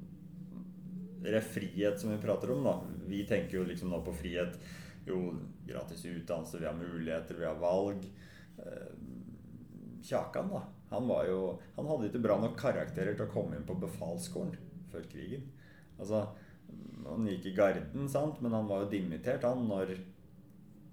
frihet 1.41 1.99
som 1.99 2.11
vi 2.11 2.21
prater 2.21 2.51
om, 2.51 2.63
da. 2.63 2.81
Vi 3.07 3.23
tenker 3.27 3.57
jo 3.57 3.63
liksom 3.67 3.89
nå 3.89 4.01
på 4.05 4.13
frihet. 4.13 4.57
Jo, 5.05 5.33
gratis 5.67 6.05
utdannelse, 6.05 6.59
vi 6.59 6.65
har 6.65 6.77
muligheter, 6.77 7.35
vi 7.35 7.45
har 7.45 7.57
valg. 7.61 8.05
Eh, 8.57 8.93
Kjakan, 10.03 10.49
da. 10.49 10.61
Han, 10.89 11.07
var 11.07 11.25
jo, 11.25 11.41
han 11.75 11.87
hadde 11.87 12.09
ikke 12.09 12.23
bra 12.25 12.37
nok 12.41 12.57
karakterer 12.59 13.15
til 13.15 13.27
å 13.27 13.31
komme 13.31 13.55
inn 13.55 13.67
på 13.67 13.77
befalsskolen 13.79 14.57
før 14.91 15.05
krigen. 15.11 15.45
Altså, 16.01 16.25
han 17.05 17.27
gikk 17.29 17.51
i 17.51 17.55
garden, 17.55 18.09
sant? 18.09 18.41
men 18.41 18.53
han 18.57 18.67
var 18.67 18.83
jo 18.83 18.91
dimittert 18.91 19.45
han 19.47 19.63
når 19.69 19.93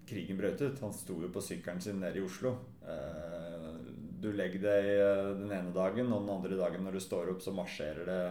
krigen 0.08 0.38
brøt 0.38 0.62
ut. 0.62 0.80
Han 0.84 0.94
sto 0.94 1.18
jo 1.22 1.32
på 1.32 1.42
sykkelen 1.44 1.82
sin 1.82 2.00
nede 2.00 2.20
i 2.20 2.24
Oslo. 2.24 2.54
Eh, 2.84 3.74
du 4.22 4.30
legger 4.32 4.64
deg 4.64 4.88
eh, 4.94 5.32
den 5.40 5.52
ene 5.52 5.74
dagen, 5.74 6.12
og 6.12 6.24
den 6.24 6.34
andre 6.36 6.60
dagen 6.60 6.86
når 6.86 6.98
du 6.98 7.02
står 7.04 7.34
opp, 7.34 7.42
så 7.44 7.54
marsjerer 7.56 8.08
det 8.08 8.22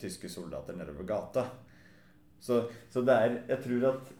tyske 0.00 0.28
soldater 0.30 0.76
nedover 0.76 1.06
gata. 1.08 1.46
Så, 2.40 2.62
så 2.90 3.02
det 3.02 3.14
er 3.14 3.40
Jeg 3.48 3.62
tror 3.64 3.86
at 3.92 4.14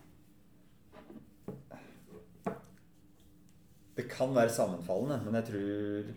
Det 3.99 4.07
kan 4.11 4.31
være 4.35 4.51
sammenfallende, 4.55 5.25
men 5.25 5.35
jeg 5.35 5.45
tror 5.49 6.11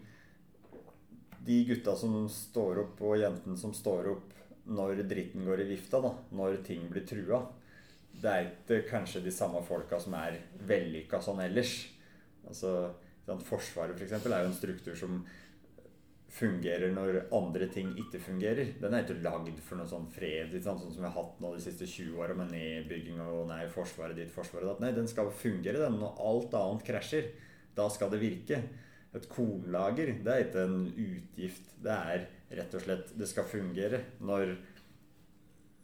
de 1.45 1.55
gutta 1.65 1.95
som 1.97 2.27
står 2.29 2.83
opp, 2.83 2.99
og 3.01 3.17
jentene 3.17 3.57
som 3.57 3.73
står 3.73 4.09
opp 4.11 4.35
når 4.69 5.01
dritten 5.09 5.47
går 5.47 5.63
i 5.63 5.69
vifta, 5.71 5.97
da, 6.03 6.11
når 6.37 6.59
ting 6.67 6.83
blir 6.91 7.07
trua. 7.09 7.39
Det 8.21 8.29
er 8.29 8.51
ikke 8.51 8.83
kanskje 8.91 9.23
de 9.25 9.33
samme 9.33 9.63
folka 9.65 9.97
som 9.97 10.13
er 10.19 10.37
vellykka 10.69 11.23
sånn 11.25 11.41
ellers. 11.41 11.73
Altså, 12.45 12.91
Forsvaret 13.47 13.95
for 13.95 14.03
eksempel, 14.03 14.33
er 14.35 14.43
jo 14.43 14.49
en 14.49 14.57
struktur 14.57 14.95
som 14.97 15.21
fungerer 16.31 16.93
når 16.95 17.17
andre 17.35 17.67
ting 17.71 17.91
ikke 17.99 18.21
fungerer. 18.23 18.73
Den 18.79 18.95
er 18.95 19.03
ikke 19.03 19.19
lagd 19.23 19.59
for 19.65 19.79
noe 19.79 19.89
sånn 19.89 20.07
fred, 20.13 20.53
sånn 20.63 20.79
som 20.79 21.01
vi 21.01 21.07
har 21.07 21.17
hatt 21.17 21.41
nå 21.43 21.53
de 21.55 21.63
siste 21.63 21.87
20 21.89 22.21
åra 22.23 22.35
med 22.37 22.53
nedbygging 22.55 23.19
og 23.25 23.49
nei, 23.49 23.65
forsvaret 23.71 24.15
ditt, 24.17 24.31
forsvaret 24.33 24.69
datt. 24.69 24.83
Nei, 24.83 24.93
den 24.95 25.09
skal 25.11 25.31
fungere, 25.35 25.81
den. 25.83 25.99
Når 25.99 26.21
alt 26.31 26.55
annet 26.61 26.85
krasjer, 26.87 27.31
da 27.75 27.89
skal 27.91 28.13
det 28.13 28.21
virke. 28.23 28.61
Et 29.11 29.27
kornlager, 29.27 30.13
det 30.23 30.33
er 30.33 30.45
ikke 30.45 30.67
en 30.69 30.85
utgift. 30.87 31.73
Det 31.83 31.97
er 32.15 32.29
rett 32.51 32.75
og 32.75 32.83
slett 32.83 33.11
Det 33.15 33.27
skal 33.27 33.47
fungere 33.47 33.99
når 34.23 34.55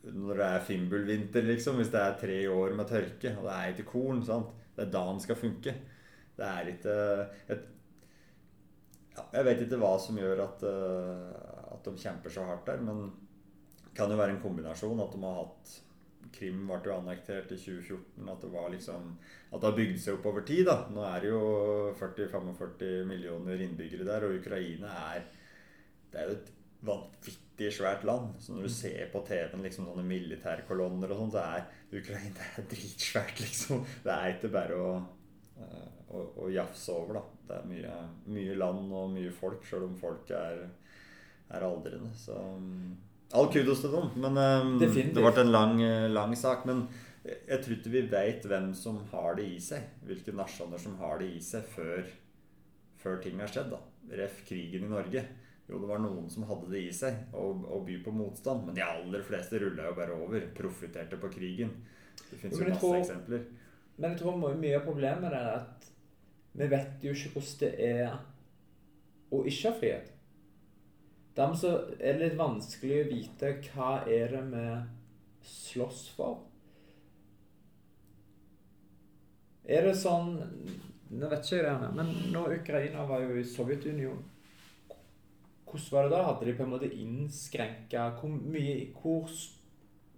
når 0.08 0.40
det 0.40 0.46
er 0.48 0.62
fimbulvinter, 0.64 1.44
liksom. 1.44 1.82
Hvis 1.82 1.90
det 1.92 2.00
er 2.00 2.20
tre 2.22 2.38
år 2.48 2.76
med 2.78 2.88
tørke, 2.88 3.34
og 3.36 3.48
det 3.48 3.56
er 3.56 3.74
ikke 3.74 3.90
korn. 3.90 4.22
sant? 4.24 4.54
Det 4.76 4.86
er 4.86 4.92
da 4.94 5.02
den 5.10 5.20
skal 5.20 5.36
funke. 5.36 5.74
Det 6.38 6.46
er 6.48 6.70
ikke 6.72 6.96
et, 7.52 7.66
ja, 9.18 9.26
Jeg 9.40 9.48
vet 9.50 9.66
ikke 9.66 9.82
hva 9.82 9.96
som 10.02 10.20
gjør 10.20 10.44
at, 10.46 10.64
uh, 10.68 11.74
at 11.76 11.90
de 11.90 11.98
kjemper 12.04 12.34
så 12.34 12.46
hardt 12.48 12.70
der, 12.70 12.84
men 12.86 13.10
det 13.82 13.94
kan 13.98 14.14
jo 14.14 14.20
være 14.20 14.36
en 14.36 14.44
kombinasjon. 14.44 15.00
At 15.02 15.14
de 15.16 15.22
har 15.26 15.40
hatt 15.42 15.76
Krim 16.38 16.66
ble 16.68 16.80
jo 16.86 16.96
annektert 16.98 17.52
i 17.56 17.58
2014. 17.60 18.28
At 18.30 18.44
det 18.44 18.52
var 18.54 18.70
liksom 18.74 19.10
At 19.48 19.62
det 19.62 19.70
har 19.70 19.78
bygd 19.78 20.00
seg 20.04 20.18
opp 20.18 20.30
over 20.32 20.46
tid. 20.48 20.66
da. 20.68 20.78
Nå 20.94 21.04
er 21.08 21.24
det 21.24 21.32
jo 21.32 21.42
40-45 22.00 23.08
millioner 23.10 23.64
innbyggere 23.66 24.08
der, 24.08 24.28
og 24.28 24.38
Ukraina 24.42 24.94
er 25.16 25.28
Det 26.12 26.22
er 26.22 26.30
jo 26.30 26.38
et 26.38 26.54
vanvittig 26.88 27.72
svært 27.74 28.04
land. 28.06 28.36
Så 28.40 28.54
når 28.54 28.68
du 28.68 28.70
ser 28.70 29.10
på 29.12 29.24
TV-en 29.28 29.64
liksom 29.66 29.88
sånne 29.90 30.06
militærkolonner 30.08 31.12
og 31.12 31.24
sånn, 31.24 31.34
så 31.34 31.46
er 31.58 31.98
Ukraina 32.00 32.52
er 32.54 32.68
dritsvært, 32.74 33.42
liksom. 33.42 33.84
Det 34.04 34.14
er 34.14 34.36
ikke 34.36 34.54
bare 34.54 34.78
å, 34.78 34.92
eh, 35.64 35.88
å, 36.14 36.24
å 36.44 36.52
jafse 36.54 36.94
over, 36.96 37.20
da. 37.20 37.24
Det 37.48 37.58
er 37.58 37.68
mye, 37.70 37.98
mye, 38.36 38.56
land 38.60 38.94
og 38.94 39.12
mye 39.16 39.34
folk, 39.34 39.66
sjøl 39.68 39.88
om 39.88 39.98
folk 40.00 40.32
er, 40.36 40.64
er 41.54 41.66
aldrende. 41.68 42.12
Så 42.18 42.36
mm, 42.36 42.94
all 43.38 43.50
kudos 43.54 43.84
til 43.84 43.96
dem. 43.96 44.12
Men 44.24 44.40
um, 44.40 44.78
det 44.82 44.92
ble 45.16 45.34
en 45.44 45.54
lang, 45.54 45.82
lang, 46.14 46.36
sak. 46.40 46.68
Men 46.70 46.86
jeg 47.26 47.60
tror 47.64 47.78
ikke 47.78 47.96
vi 47.96 48.06
veit 48.12 48.48
hvem 48.48 48.72
som 48.78 49.02
har 49.12 49.40
det 49.40 49.50
i 49.56 49.60
seg. 49.64 49.90
Hvilke 50.08 50.36
nasjoner 50.36 50.82
som 50.82 50.96
har 51.02 51.20
det 51.24 51.34
i 51.36 51.44
seg 51.44 51.68
før, 51.74 52.08
før 53.02 53.20
ting 53.24 53.40
har 53.44 53.52
skjedd. 53.52 53.74
da. 53.74 53.82
Ref. 54.22 54.44
krigen 54.48 54.88
i 54.88 54.92
Norge. 54.92 55.26
Jo, 55.68 55.82
det 55.84 55.90
var 55.90 56.00
noen 56.00 56.30
som 56.32 56.46
hadde 56.48 56.70
det 56.72 56.86
i 56.88 56.92
seg 56.96 57.36
å 57.36 57.82
by 57.84 57.98
på 58.06 58.14
motstand. 58.16 58.64
Men 58.68 58.78
de 58.78 58.86
aller 58.86 59.24
fleste 59.28 59.60
rulla 59.60 59.90
jo 59.90 59.98
bare 59.98 60.16
over. 60.16 60.48
Profitterte 60.56 61.20
på 61.20 61.32
krigen. 61.34 61.74
Det 62.30 62.40
fins 62.40 62.56
jo 62.56 62.68
masse 62.68 62.80
tror, 62.84 63.00
eksempler. 63.02 63.44
Men 63.98 64.14
jeg 64.14 64.22
tror 64.22 64.38
mye 64.38 64.78
av 64.78 64.86
problemet 64.86 65.34
er 65.34 65.48
at 65.56 65.88
vi 66.58 66.68
vet 66.70 67.04
jo 67.06 67.14
ikke 67.14 67.34
hvordan 67.36 67.58
det 67.62 67.72
er 67.86 68.18
å 69.34 69.42
ikke 69.46 69.72
ha 69.72 69.80
frihet. 69.80 70.14
Dermed 71.38 71.60
så 71.62 71.74
er 72.00 72.18
det 72.18 72.22
litt 72.24 72.38
vanskelig 72.40 73.02
å 73.02 73.10
vite 73.12 73.52
hva 73.68 73.90
er 74.10 74.32
det 74.34 74.44
vi 74.50 74.68
slåss 75.46 76.00
for. 76.18 76.40
Er 79.68 79.84
det 79.86 79.98
sånn 80.00 80.38
Nå 81.08 81.28
vet 81.32 81.46
ikke 81.46 81.62
jeg 81.62 81.64
det, 81.64 81.90
men 81.96 82.10
når 82.34 82.58
Ukraina 82.58 83.06
var 83.08 83.22
jo 83.24 83.38
i 83.40 83.44
Sovjetunionen 83.48 84.26
hvordan 85.68 85.92
var 85.92 86.04
det 86.04 86.12
da? 86.12 86.24
Hadde 86.24 86.46
de 86.48 86.56
på 86.58 86.64
en 86.64 86.72
måte 86.74 86.90
innskrenka 86.92 88.10
hvor, 88.20 88.34
hvor 89.02 89.32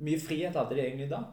mye 0.05 0.21
frihet 0.21 0.57
hadde 0.57 0.77
de 0.77 0.81
egentlig 0.81 1.09
da? 1.11 1.23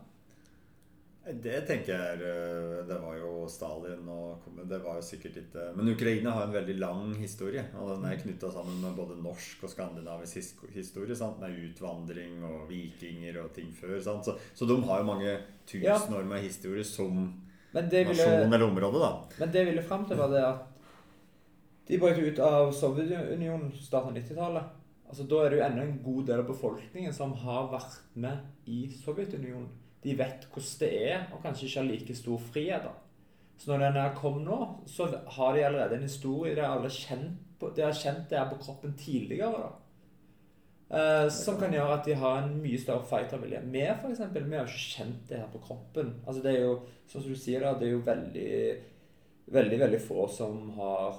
Det 1.26 1.56
tenker 1.66 1.90
jeg 1.90 2.20
eh, 2.22 2.82
Det 2.86 2.96
var 3.02 3.16
jo 3.18 3.30
Stalin 3.50 4.06
og 4.14 4.44
Det 4.70 4.78
var 4.84 5.00
jo 5.00 5.02
sikkert 5.02 5.40
ikke 5.40 5.64
Men 5.74 5.90
Ukraina 5.90 6.34
har 6.36 6.46
en 6.46 6.54
veldig 6.54 6.76
lang 6.78 7.16
historie. 7.18 7.64
Og 7.80 7.90
den 7.90 8.04
er 8.06 8.14
mm. 8.14 8.20
knytta 8.22 8.50
sammen 8.54 8.78
med 8.82 8.94
både 8.94 9.16
norsk 9.22 9.64
og 9.66 9.72
skandinavisk 9.72 10.62
historie. 10.74 11.16
Sant? 11.18 11.40
Med 11.42 11.56
utvandring 11.66 12.38
og 12.46 12.68
vikinger 12.70 13.40
og 13.42 13.50
ting 13.56 13.72
før. 13.74 13.98
Så, 14.00 14.36
så, 14.54 14.68
de 14.68 14.78
har 14.86 15.02
jo 15.02 15.08
mange 15.08 15.34
tusen 15.66 16.14
år 16.14 16.28
med 16.30 16.46
historie 16.46 16.84
som 16.86 17.26
ville, 17.74 18.04
nasjon 18.08 18.46
eller 18.46 18.64
område, 18.64 19.02
da. 19.02 19.10
Men 19.40 19.52
det 19.52 19.64
ville 19.66 19.82
fram 19.84 20.06
til, 20.06 20.16
var 20.16 20.30
det 20.32 20.44
at 20.46 20.62
de 21.86 21.98
brøt 22.00 22.18
ut 22.22 22.38
av 22.42 22.70
Sovjetunionen 22.74 23.72
starten 23.78 24.14
av 24.14 24.16
90-tallet. 24.16 24.70
Altså, 25.06 25.26
da 25.30 25.42
er 25.42 25.50
det 25.50 25.58
jo 25.58 25.66
ennå 25.66 25.82
en 25.82 25.98
god 26.02 26.22
del 26.30 26.42
av 26.42 26.48
befolkningen 26.48 27.12
som 27.14 27.34
har 27.42 27.68
vært 27.74 27.98
med 28.14 28.70
i 28.70 28.86
Sovjetunionen. 28.94 29.68
De 30.07 30.14
vet 30.19 30.47
hvordan 30.53 30.79
det 30.81 30.92
er, 31.11 31.27
og 31.35 31.42
kanskje 31.42 31.66
ikke 31.66 31.81
har 31.83 31.88
like 31.90 32.16
stor 32.16 32.45
frihet. 32.53 32.87
da. 32.87 32.95
Så 33.59 33.73
når 33.73 33.90
den 33.97 34.14
kom 34.16 34.38
nå, 34.45 34.61
så 34.87 35.09
har 35.38 35.57
de 35.57 35.64
allerede 35.66 35.97
en 35.97 36.07
historie. 36.07 36.55
De 36.55 36.62
har, 36.62 36.88
kjent, 36.88 37.61
de 37.61 37.83
har 37.83 37.97
kjent 37.97 38.31
det 38.31 38.38
her 38.38 38.49
på 38.51 38.61
kroppen 38.62 38.95
tidligere. 39.01 39.66
da. 39.66 39.73
Eh, 40.87 41.29
som 41.35 41.57
kan 41.59 41.73
gjøre 41.75 41.97
at 41.99 42.05
de 42.07 42.14
har 42.14 42.45
en 42.45 42.59
mye 42.62 42.79
større 42.79 43.07
fightervilje. 43.11 43.62
Vi 43.73 43.87
for 44.01 44.12
eksempel, 44.12 44.45
vi 44.51 44.57
har 44.57 44.69
ikke 44.69 44.92
kjent 44.92 45.25
det 45.29 45.40
her 45.40 45.49
på 45.53 45.62
kroppen. 45.64 46.12
Altså 46.27 46.42
det 46.42 46.53
er 46.53 46.61
jo, 46.62 46.77
som 47.11 47.25
du 47.25 47.35
sier 47.35 47.64
da, 47.64 47.73
det 47.75 47.88
er 47.88 47.97
jo 47.97 48.05
veldig, 48.07 48.53
veldig, 49.57 49.81
veldig 49.81 50.01
få 50.05 50.29
som 50.31 50.71
har 50.77 51.19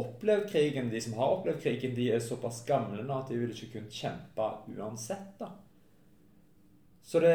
opplevd 0.00 0.50
krigen, 0.52 0.90
de 0.92 1.00
som 1.00 1.16
har 1.16 1.32
opplevd 1.38 1.62
krigen, 1.62 1.96
de 1.96 2.10
er 2.12 2.20
såpass 2.22 2.60
gamle 2.68 3.02
nå 3.02 3.16
at 3.16 3.32
de 3.32 3.40
ville 3.40 3.56
ikke 3.56 3.78
kunnet 3.78 3.96
kjempe 4.02 4.50
uansett. 4.76 5.32
da. 5.40 5.48
Så 7.02 7.24
det 7.24 7.34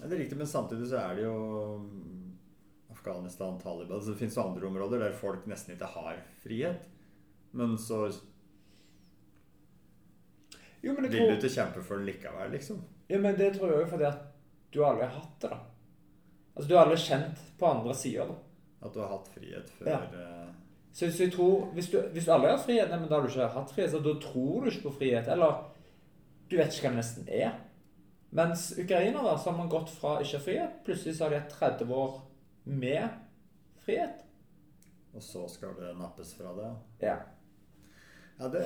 ja, 0.00 0.06
Det 0.06 0.14
er 0.16 0.22
riktig, 0.24 0.38
men 0.38 0.48
samtidig 0.48 0.88
så 0.90 1.02
er 1.02 1.18
det 1.18 1.26
jo 1.26 1.36
Afghanistan, 2.90 3.58
Taliban 3.60 3.96
altså 3.96 4.10
Det 4.10 4.18
finnes 4.18 4.38
andre 4.38 4.66
områder 4.66 5.04
der 5.04 5.16
folk 5.16 5.46
nesten 5.48 5.76
ikke 5.76 5.88
har 5.94 6.20
frihet. 6.42 6.88
Men 7.52 7.78
så 7.78 8.08
jo, 10.80 10.94
men 10.94 11.10
Vil 11.10 11.28
du 11.28 11.34
ikke 11.36 11.52
kjempe 11.52 11.82
for 11.84 12.00
den 12.00 12.06
likevel, 12.08 12.52
liksom? 12.54 12.80
Ja, 13.08 13.18
men 13.20 13.36
det 13.36 13.54
tror 13.56 13.72
jeg 13.72 13.82
jo 13.82 13.88
fordi 13.90 14.06
at 14.08 14.22
du 14.72 14.84
aldri 14.84 15.04
har 15.04 15.18
hatt 15.18 15.42
det, 15.42 15.50
da. 15.50 15.58
Altså, 16.54 16.68
du 16.68 16.76
har 16.76 16.86
aldri 16.86 17.00
kjent 17.02 17.42
på 17.58 17.66
andre 17.68 17.94
sida, 17.94 18.24
da. 18.30 18.36
At 18.86 18.94
du 18.94 19.00
har 19.02 19.10
hatt 19.12 19.28
frihet 19.34 19.72
før 19.76 19.90
ja. 19.90 19.98
Eh, 20.16 20.46
så, 20.92 21.10
så, 21.10 21.22
jeg 21.22 21.32
tror, 21.34 21.66
hvis 21.74 21.90
du, 21.92 21.98
hvis 22.14 22.24
du 22.26 22.32
aldri 22.32 22.50
har 22.50 22.62
frihet, 22.62 22.88
nei, 22.90 22.98
men 22.98 23.10
da 23.10 23.18
har 23.18 23.26
du 23.26 23.30
ikke 23.30 23.50
hatt 23.54 23.74
frihet, 23.74 23.92
så 23.92 24.00
da 24.02 24.14
tror 24.22 24.64
du 24.64 24.70
ikke 24.70 24.88
på 24.88 24.94
frihet. 25.02 25.28
Eller 25.30 25.60
du 26.50 26.56
vet 26.58 26.72
ikke 26.72 26.88
hva 26.88 26.94
det 26.94 27.02
nesten 27.02 27.28
er. 27.28 27.52
Mens 28.30 28.70
ukrainere 28.78 29.38
så 29.38 29.50
har 29.50 29.56
man 29.58 29.68
gått 29.68 29.90
fra 29.90 30.20
ikke 30.22 30.42
frihet, 30.44 30.80
plutselig 30.86 31.16
så 31.16 31.26
har 31.26 31.34
de 31.34 31.40
hatt 31.42 31.56
30 31.58 31.94
år 31.94 32.20
med 32.64 33.08
frihet. 33.82 34.22
Og 35.14 35.22
så 35.22 35.48
skal 35.50 35.74
det 35.78 35.96
nappes 35.98 36.34
fra 36.38 36.54
det? 36.54 36.70
Ja. 37.02 37.18
Ja, 38.40 38.48
det, 38.48 38.60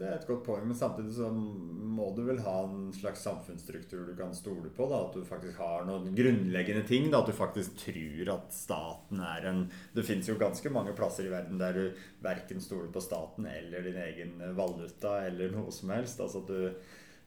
det, 0.00 0.06
er 0.06 0.14
et 0.16 0.26
godt 0.28 0.46
poeng. 0.46 0.62
Men 0.64 0.76
samtidig 0.78 1.12
så 1.12 1.26
må 1.28 2.06
du 2.16 2.22
vel 2.24 2.38
ha 2.40 2.54
en 2.64 2.86
slags 2.96 3.20
samfunnsstruktur 3.26 4.06
du 4.08 4.14
kan 4.16 4.32
stole 4.32 4.70
på. 4.72 4.86
Da. 4.88 5.02
At 5.10 5.18
du 5.18 5.26
faktisk 5.28 5.58
har 5.60 5.84
noen 5.84 6.14
grunnleggende 6.16 6.86
ting. 6.88 7.10
Da. 7.12 7.20
At 7.20 7.28
du 7.28 7.36
faktisk 7.36 7.76
tror 7.82 8.30
at 8.38 8.54
staten 8.56 9.20
er 9.20 9.50
en 9.50 9.66
Det 9.92 10.06
fins 10.08 10.30
jo 10.30 10.38
ganske 10.40 10.72
mange 10.72 10.94
plasser 10.96 11.28
i 11.28 11.34
verden 11.34 11.60
der 11.60 11.76
du 11.76 12.00
verken 12.24 12.64
stoler 12.64 12.88
på 12.94 13.02
staten 13.04 13.44
eller 13.50 13.84
din 13.84 14.00
egen 14.06 14.38
valuta 14.56 15.18
eller 15.26 15.52
noe 15.52 15.74
som 15.74 15.92
helst. 15.92 16.22
Altså 16.24 16.40
du 16.48 16.70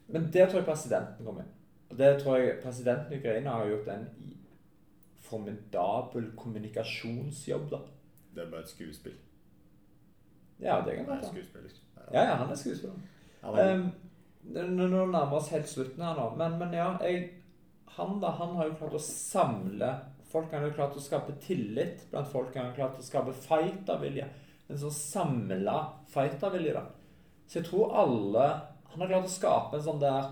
Men 0.08 0.32
der 0.34 0.50
tror 0.50 0.63
jeg 0.63 0.72
presidenten 0.72 1.28
kommer 1.28 1.46
inn. 1.46 1.54
Og 1.93 1.99
det 1.99 2.08
tror 2.23 2.39
jeg 2.41 2.56
presidenten 2.63 3.13
i 3.13 3.19
Ukraina 3.19 3.51
har 3.60 3.67
gjort 3.69 3.89
en 3.93 4.06
formidabel 5.21 6.32
kommunikasjonsjobb, 6.38 7.67
da. 7.69 7.79
Det 8.34 8.41
er 8.41 8.49
bare 8.49 8.65
et 8.65 8.71
skuespill. 8.71 9.13
Ja, 10.58 10.79
det 10.86 10.95
kan 10.95 11.12
være. 11.12 11.69
Ja, 12.13 12.23
ja, 12.23 12.39
han 12.39 12.49
er 12.49 12.58
skuespiller. 12.58 12.97
Um, 13.43 13.86
nå 14.49 14.88
nærmer 14.89 15.38
oss 15.38 15.51
helt 15.53 15.69
slutten 15.69 16.01
her 16.01 16.17
nå, 16.17 16.25
men, 16.39 16.58
men 16.58 16.73
ja 16.73 16.89
jeg, 17.03 17.27
Han 17.93 18.17
da, 18.23 18.32
han 18.39 18.56
har 18.58 18.71
jo 18.71 18.77
klart 18.79 18.95
å 18.97 19.01
samle 19.06 19.89
folk. 20.32 20.49
Han 20.49 20.63
har 20.63 20.71
jo 20.71 20.77
klart 20.79 20.97
å 20.97 21.03
skape 21.03 21.36
tillit 21.43 22.08
blant 22.10 22.32
folk. 22.32 22.56
Han 22.58 22.71
har 22.71 22.77
klart 22.79 22.97
å 22.97 23.06
skape 23.06 23.36
fightervilje. 23.38 24.25
En 24.65 24.82
sånn 24.82 24.95
samla 24.97 25.75
fightervilje, 26.10 26.73
da. 26.73 26.88
Så 27.45 27.60
jeg 27.60 27.67
tror 27.67 27.93
alle 28.01 28.47
Han 28.93 29.03
har 29.03 29.12
klart 29.12 29.27
å 29.27 29.34
skape 29.36 29.77
en 29.77 29.84
sånn 29.86 29.99
der 30.01 30.32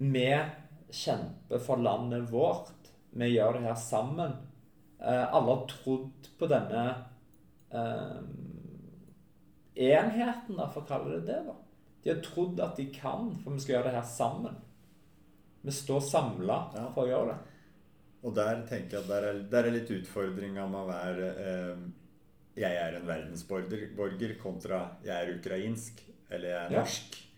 Vi 0.00 0.26
kjemper 0.92 1.62
for 1.62 1.82
landet 1.82 2.28
vårt. 2.32 2.72
Vi 3.10 3.32
gjør 3.32 3.58
det 3.58 3.66
her 3.66 3.78
sammen. 3.80 4.32
Eh, 5.00 5.34
alle 5.34 5.54
har 5.54 5.66
trodd 5.70 6.30
på 6.38 6.48
denne 6.50 6.84
eh, 7.72 8.18
enheten, 9.74 10.56
da, 10.56 10.68
for 10.70 10.82
å 10.82 10.88
kalle 10.88 11.18
det 11.18 11.26
det. 11.30 11.38
da. 11.46 11.56
De 12.02 12.12
har 12.12 12.20
trodd 12.24 12.60
at 12.64 12.76
de 12.76 12.88
kan, 12.94 13.32
for 13.42 13.56
vi 13.56 13.62
skal 13.62 13.78
gjøre 13.78 13.90
det 13.90 13.96
her 13.98 14.10
sammen. 14.10 14.58
Vi 15.60 15.72
står 15.76 16.04
samla 16.04 16.58
ja. 16.76 16.84
for 16.94 17.04
å 17.04 17.10
gjøre 17.10 17.32
det. 17.32 17.56
Og 18.20 18.36
der 18.36 18.60
tenker 18.68 18.98
jeg 18.98 19.04
at 19.04 19.10
der 19.10 19.26
er, 19.30 19.40
der 19.52 19.68
er 19.68 19.74
litt 19.74 19.90
utfordringa 19.94 20.66
med 20.68 20.80
å 20.82 20.88
være 20.90 21.28
eh, 21.40 21.82
Jeg 22.60 22.76
er 22.76 22.98
en 22.98 23.06
verdensborger 23.08 24.34
kontra 24.42 24.82
jeg 25.06 25.14
er 25.16 25.34
ukrainsk 25.38 26.02
eller 26.28 26.52
jeg 26.52 26.60
er 26.60 26.74
norsk. 26.76 27.16
Ja. 27.16 27.29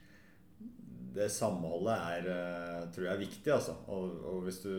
Det 1.12 1.28
samholdet 1.32 1.94
er, 1.94 2.28
eh, 2.32 2.84
tror 2.94 3.06
jeg 3.06 3.14
er 3.14 3.24
viktig, 3.24 3.52
altså. 3.54 3.76
Og, 3.92 4.14
og 4.30 4.44
hvis 4.46 4.62
du 4.64 4.72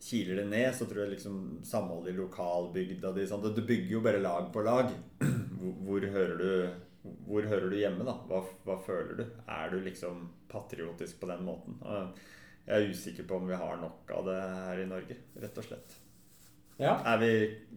kiler 0.00 0.40
det 0.40 0.46
ned, 0.48 0.68
så 0.74 0.86
tror 0.88 1.04
jeg 1.04 1.14
liksom 1.14 1.40
samholdet 1.66 2.14
i 2.14 2.18
lokalbygda 2.18 3.12
di 3.16 3.26
sånn, 3.28 3.44
Du 3.54 3.62
bygger 3.62 3.96
jo 3.96 4.04
bare 4.04 4.22
lag 4.22 4.48
på 4.52 4.64
lag. 4.64 4.92
Hvor, 5.60 5.74
hvor, 5.84 6.04
hører, 6.08 6.38
du, 6.40 7.08
hvor 7.26 7.44
hører 7.44 7.66
du 7.68 7.74
hjemme, 7.76 8.04
da? 8.08 8.14
Hva, 8.30 8.38
hva, 8.64 8.78
føler 8.80 9.18
du? 9.18 9.24
Er 9.44 9.68
du 9.68 9.82
liksom 9.84 10.22
patriotisk 10.48 11.18
på 11.20 11.28
den 11.28 11.42
måten? 11.44 11.76
Jeg 12.64 12.72
er 12.78 12.94
usikker 12.94 13.26
på 13.28 13.36
om 13.36 13.50
vi 13.50 13.58
har 13.60 13.76
nok 13.76 14.08
av 14.16 14.30
det 14.30 14.38
her 14.40 14.80
i 14.80 14.86
Norge, 14.88 15.18
rett 15.42 15.60
og 15.60 15.66
slett. 15.66 15.98
Ja. 16.80 16.94
Er 17.04 17.20
vi, 17.20 17.32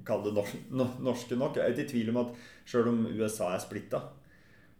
kall 0.07 0.23
det 0.23 0.31
norske 0.31 1.35
nok? 1.35 1.59
Jeg 1.59 1.65
er 1.65 1.75
ikke 1.75 1.87
i 1.89 1.91
tvil 1.91 2.13
om 2.13 2.21
at 2.21 2.37
sjøl 2.63 2.87
om 2.93 3.01
USA 3.11 3.51
er 3.51 3.63
splitta, 3.63 3.99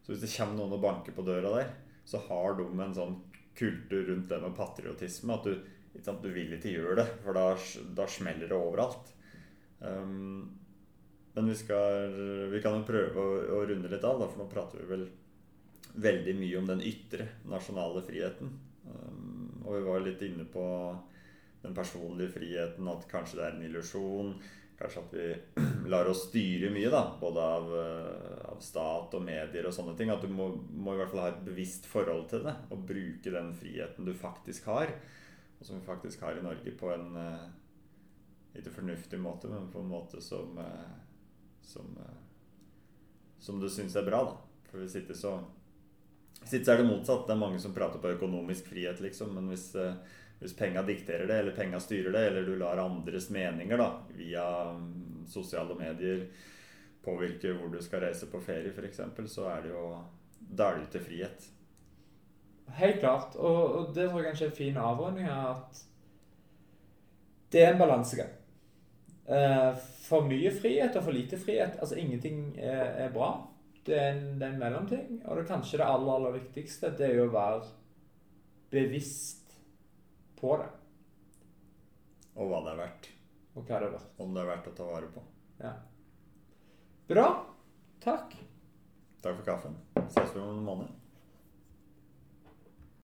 så 0.04 0.14
hvis 0.14 0.24
det 0.24 0.32
kommer 0.38 0.62
noen 0.62 0.78
og 0.78 0.84
banker 0.84 1.16
på 1.16 1.28
døra 1.28 1.52
der, 1.58 1.74
så 2.06 2.20
har 2.28 2.58
de 2.60 2.68
en 2.84 2.98
sånn 2.98 3.16
kultur 3.58 4.08
rundt 4.10 4.30
det 4.30 4.40
med 4.42 4.56
patriotisme. 4.58 5.38
At 5.38 5.48
du 5.48 5.56
du 5.94 6.30
vil 6.34 6.56
ikke 6.56 6.74
gjøre 6.74 6.98
det, 7.02 7.08
for 7.24 7.38
da, 7.38 7.54
da 7.96 8.08
smeller 8.10 8.50
det 8.50 8.58
overalt. 8.58 9.12
Um, 9.80 10.50
men 11.34 11.50
vi, 11.50 11.56
skal, 11.58 12.14
vi 12.50 12.62
kan 12.62 12.80
jo 12.80 12.88
prøve 12.88 13.20
å, 13.20 13.36
å, 13.58 13.62
runde 13.70 13.92
litt 13.92 14.06
av, 14.06 14.20
da, 14.22 14.30
for 14.30 14.44
nå 14.44 14.50
prater 14.52 14.82
vi 14.82 14.90
vel 14.90 15.06
veldig 15.94 16.36
mye 16.40 16.60
om 16.60 16.70
den 16.70 16.84
ytre 16.86 17.28
nasjonale 17.50 18.02
friheten. 18.06 18.54
Um, 18.90 19.64
og 19.64 19.78
vi 19.78 19.84
var 19.86 20.06
litt 20.06 20.26
inne 20.26 20.46
på 20.50 20.66
den 21.64 21.78
personlige 21.78 22.34
friheten, 22.40 22.90
at 22.92 23.08
kanskje 23.12 23.40
det 23.40 23.46
er 23.46 23.58
en 23.58 23.66
illusjon. 23.70 24.34
Kanskje 24.84 25.04
at 25.04 25.16
vi 25.16 25.28
lar 25.94 26.12
oss 26.12 26.28
styre 26.28 26.70
mye, 26.76 26.92
da, 26.94 27.04
både 27.20 27.48
av, 27.56 27.72
uh, 27.72 28.38
av, 28.52 28.62
stat 28.64 29.16
og 29.18 29.26
medier 29.26 29.68
og 29.70 29.76
sånne 29.76 29.96
ting. 30.00 30.12
At 30.14 30.24
du 30.24 30.32
må, 30.32 30.52
må, 30.76 30.94
i 30.94 31.02
hvert 31.02 31.14
fall 31.14 31.24
ha 31.24 31.32
et 31.32 31.44
bevisst 31.48 31.88
forhold 31.90 32.28
til 32.32 32.46
det, 32.46 32.56
og 32.70 32.86
bruke 32.90 33.34
den 33.34 33.52
friheten 33.58 34.08
du 34.08 34.14
faktisk 34.18 34.70
har 34.72 34.96
og 35.54 35.68
som 35.68 35.78
vi 35.78 35.86
faktisk 35.86 36.20
har 36.26 36.36
i 36.36 36.44
Norge, 36.44 36.72
på 36.76 36.90
en 36.92 37.14
uh, 37.16 37.44
ikke 38.60 38.74
fornuftig 38.82 39.16
måte, 39.22 39.48
men 39.48 39.70
på 39.72 39.80
en 39.80 39.92
måte 39.94 40.20
som 40.22 40.58
uh, 40.60 40.92
som, 41.64 41.98
som 43.40 43.60
du 43.60 43.70
syns 43.70 43.96
er 43.96 44.08
bra, 44.08 44.24
da. 44.28 44.64
For 44.72 44.84
hvis 44.84 44.98
ikke 45.02 45.18
så 45.18 45.38
Hvis 46.44 46.68
er 46.68 46.82
det 46.82 46.90
motsatt. 46.90 47.28
Det 47.28 47.34
er 47.34 47.40
mange 47.40 47.60
som 47.60 47.74
prater 47.74 48.02
på 48.04 48.12
økonomisk 48.18 48.68
frihet, 48.68 49.00
liksom. 49.00 49.32
Men 49.38 49.48
hvis, 49.48 49.70
hvis 50.44 50.56
penga 50.60 50.84
dikterer 50.84 51.28
det, 51.30 51.40
eller 51.40 51.56
penga 51.56 51.80
styrer 51.80 52.12
det, 52.12 52.24
eller 52.28 52.48
du 52.48 52.58
lar 52.60 52.82
andres 52.84 53.30
meninger 53.32 53.80
da, 53.80 53.90
via 54.18 54.44
um, 54.76 55.24
sosiale 55.30 55.76
medier 55.80 56.26
påvirke 57.04 57.54
hvor 57.56 57.72
du 57.72 57.80
skal 57.84 58.04
reise 58.04 58.28
på 58.32 58.42
ferie, 58.44 58.72
f.eks., 58.76 59.02
så 59.32 59.48
er 59.56 59.66
det 59.66 59.74
jo 59.74 59.88
Da 60.54 60.70
er 60.70 60.80
det 60.82 60.90
til 60.92 61.02
frihet. 61.02 61.46
Helt 62.78 63.00
klart. 63.00 63.36
Og, 63.36 63.62
og 63.76 63.96
det 63.96 64.10
tror 64.10 64.20
jeg 64.20 64.28
kanskje 64.28 64.46
er 64.46 64.52
en 64.52 64.58
fin 64.58 64.78
avrunding 64.78 65.26
her, 65.26 65.56
at 65.56 65.84
det 67.54 67.64
er 67.64 67.74
en 67.74 67.80
balansegang. 67.80 68.34
Eh, 69.24 69.80
for 70.04 70.28
mye 70.28 70.52
frihet 70.52 70.96
og 71.00 71.06
for 71.06 71.16
lite 71.16 71.40
frihet. 71.40 71.80
Altså 71.80 71.96
ingenting 71.96 72.58
er, 72.60 73.08
er 73.08 73.14
bra. 73.14 73.32
Det 73.86 73.96
er, 74.00 74.12
en, 74.14 74.40
det 74.40 74.48
er 74.48 74.54
en 74.54 74.60
mellomting. 74.60 75.22
Og 75.26 75.38
det 75.38 75.48
kanskje 75.48 75.80
det 75.80 75.88
aller, 75.88 76.14
aller 76.18 76.38
viktigste 76.40 76.92
det 76.98 77.08
er 77.08 77.18
jo 77.22 77.30
å 77.30 77.34
være 77.34 77.64
bevisst 78.74 79.43
på 80.44 80.58
det. 80.60 80.70
Og 82.36 82.50
hva 82.50 82.60
det 82.66 82.74
er 82.74 82.80
verdt. 82.82 83.12
Og 83.54 83.64
hva 83.64 83.78
det 83.80 83.88
er 83.88 83.94
verdt. 83.94 84.10
Om 84.20 84.34
det 84.36 84.42
er 84.42 84.50
verdt 84.50 84.68
å 84.68 84.76
ta 84.76 84.88
vare 84.90 85.12
på. 85.14 85.24
Ja. 85.62 85.72
Bra. 87.08 87.28
Takk. 88.04 88.36
Takk 89.24 89.38
for 89.38 89.46
kaffen. 89.48 89.78
Ses 90.10 90.34
vi 90.36 90.42
om 90.44 90.58
en 90.58 90.66
måned. 90.68 91.03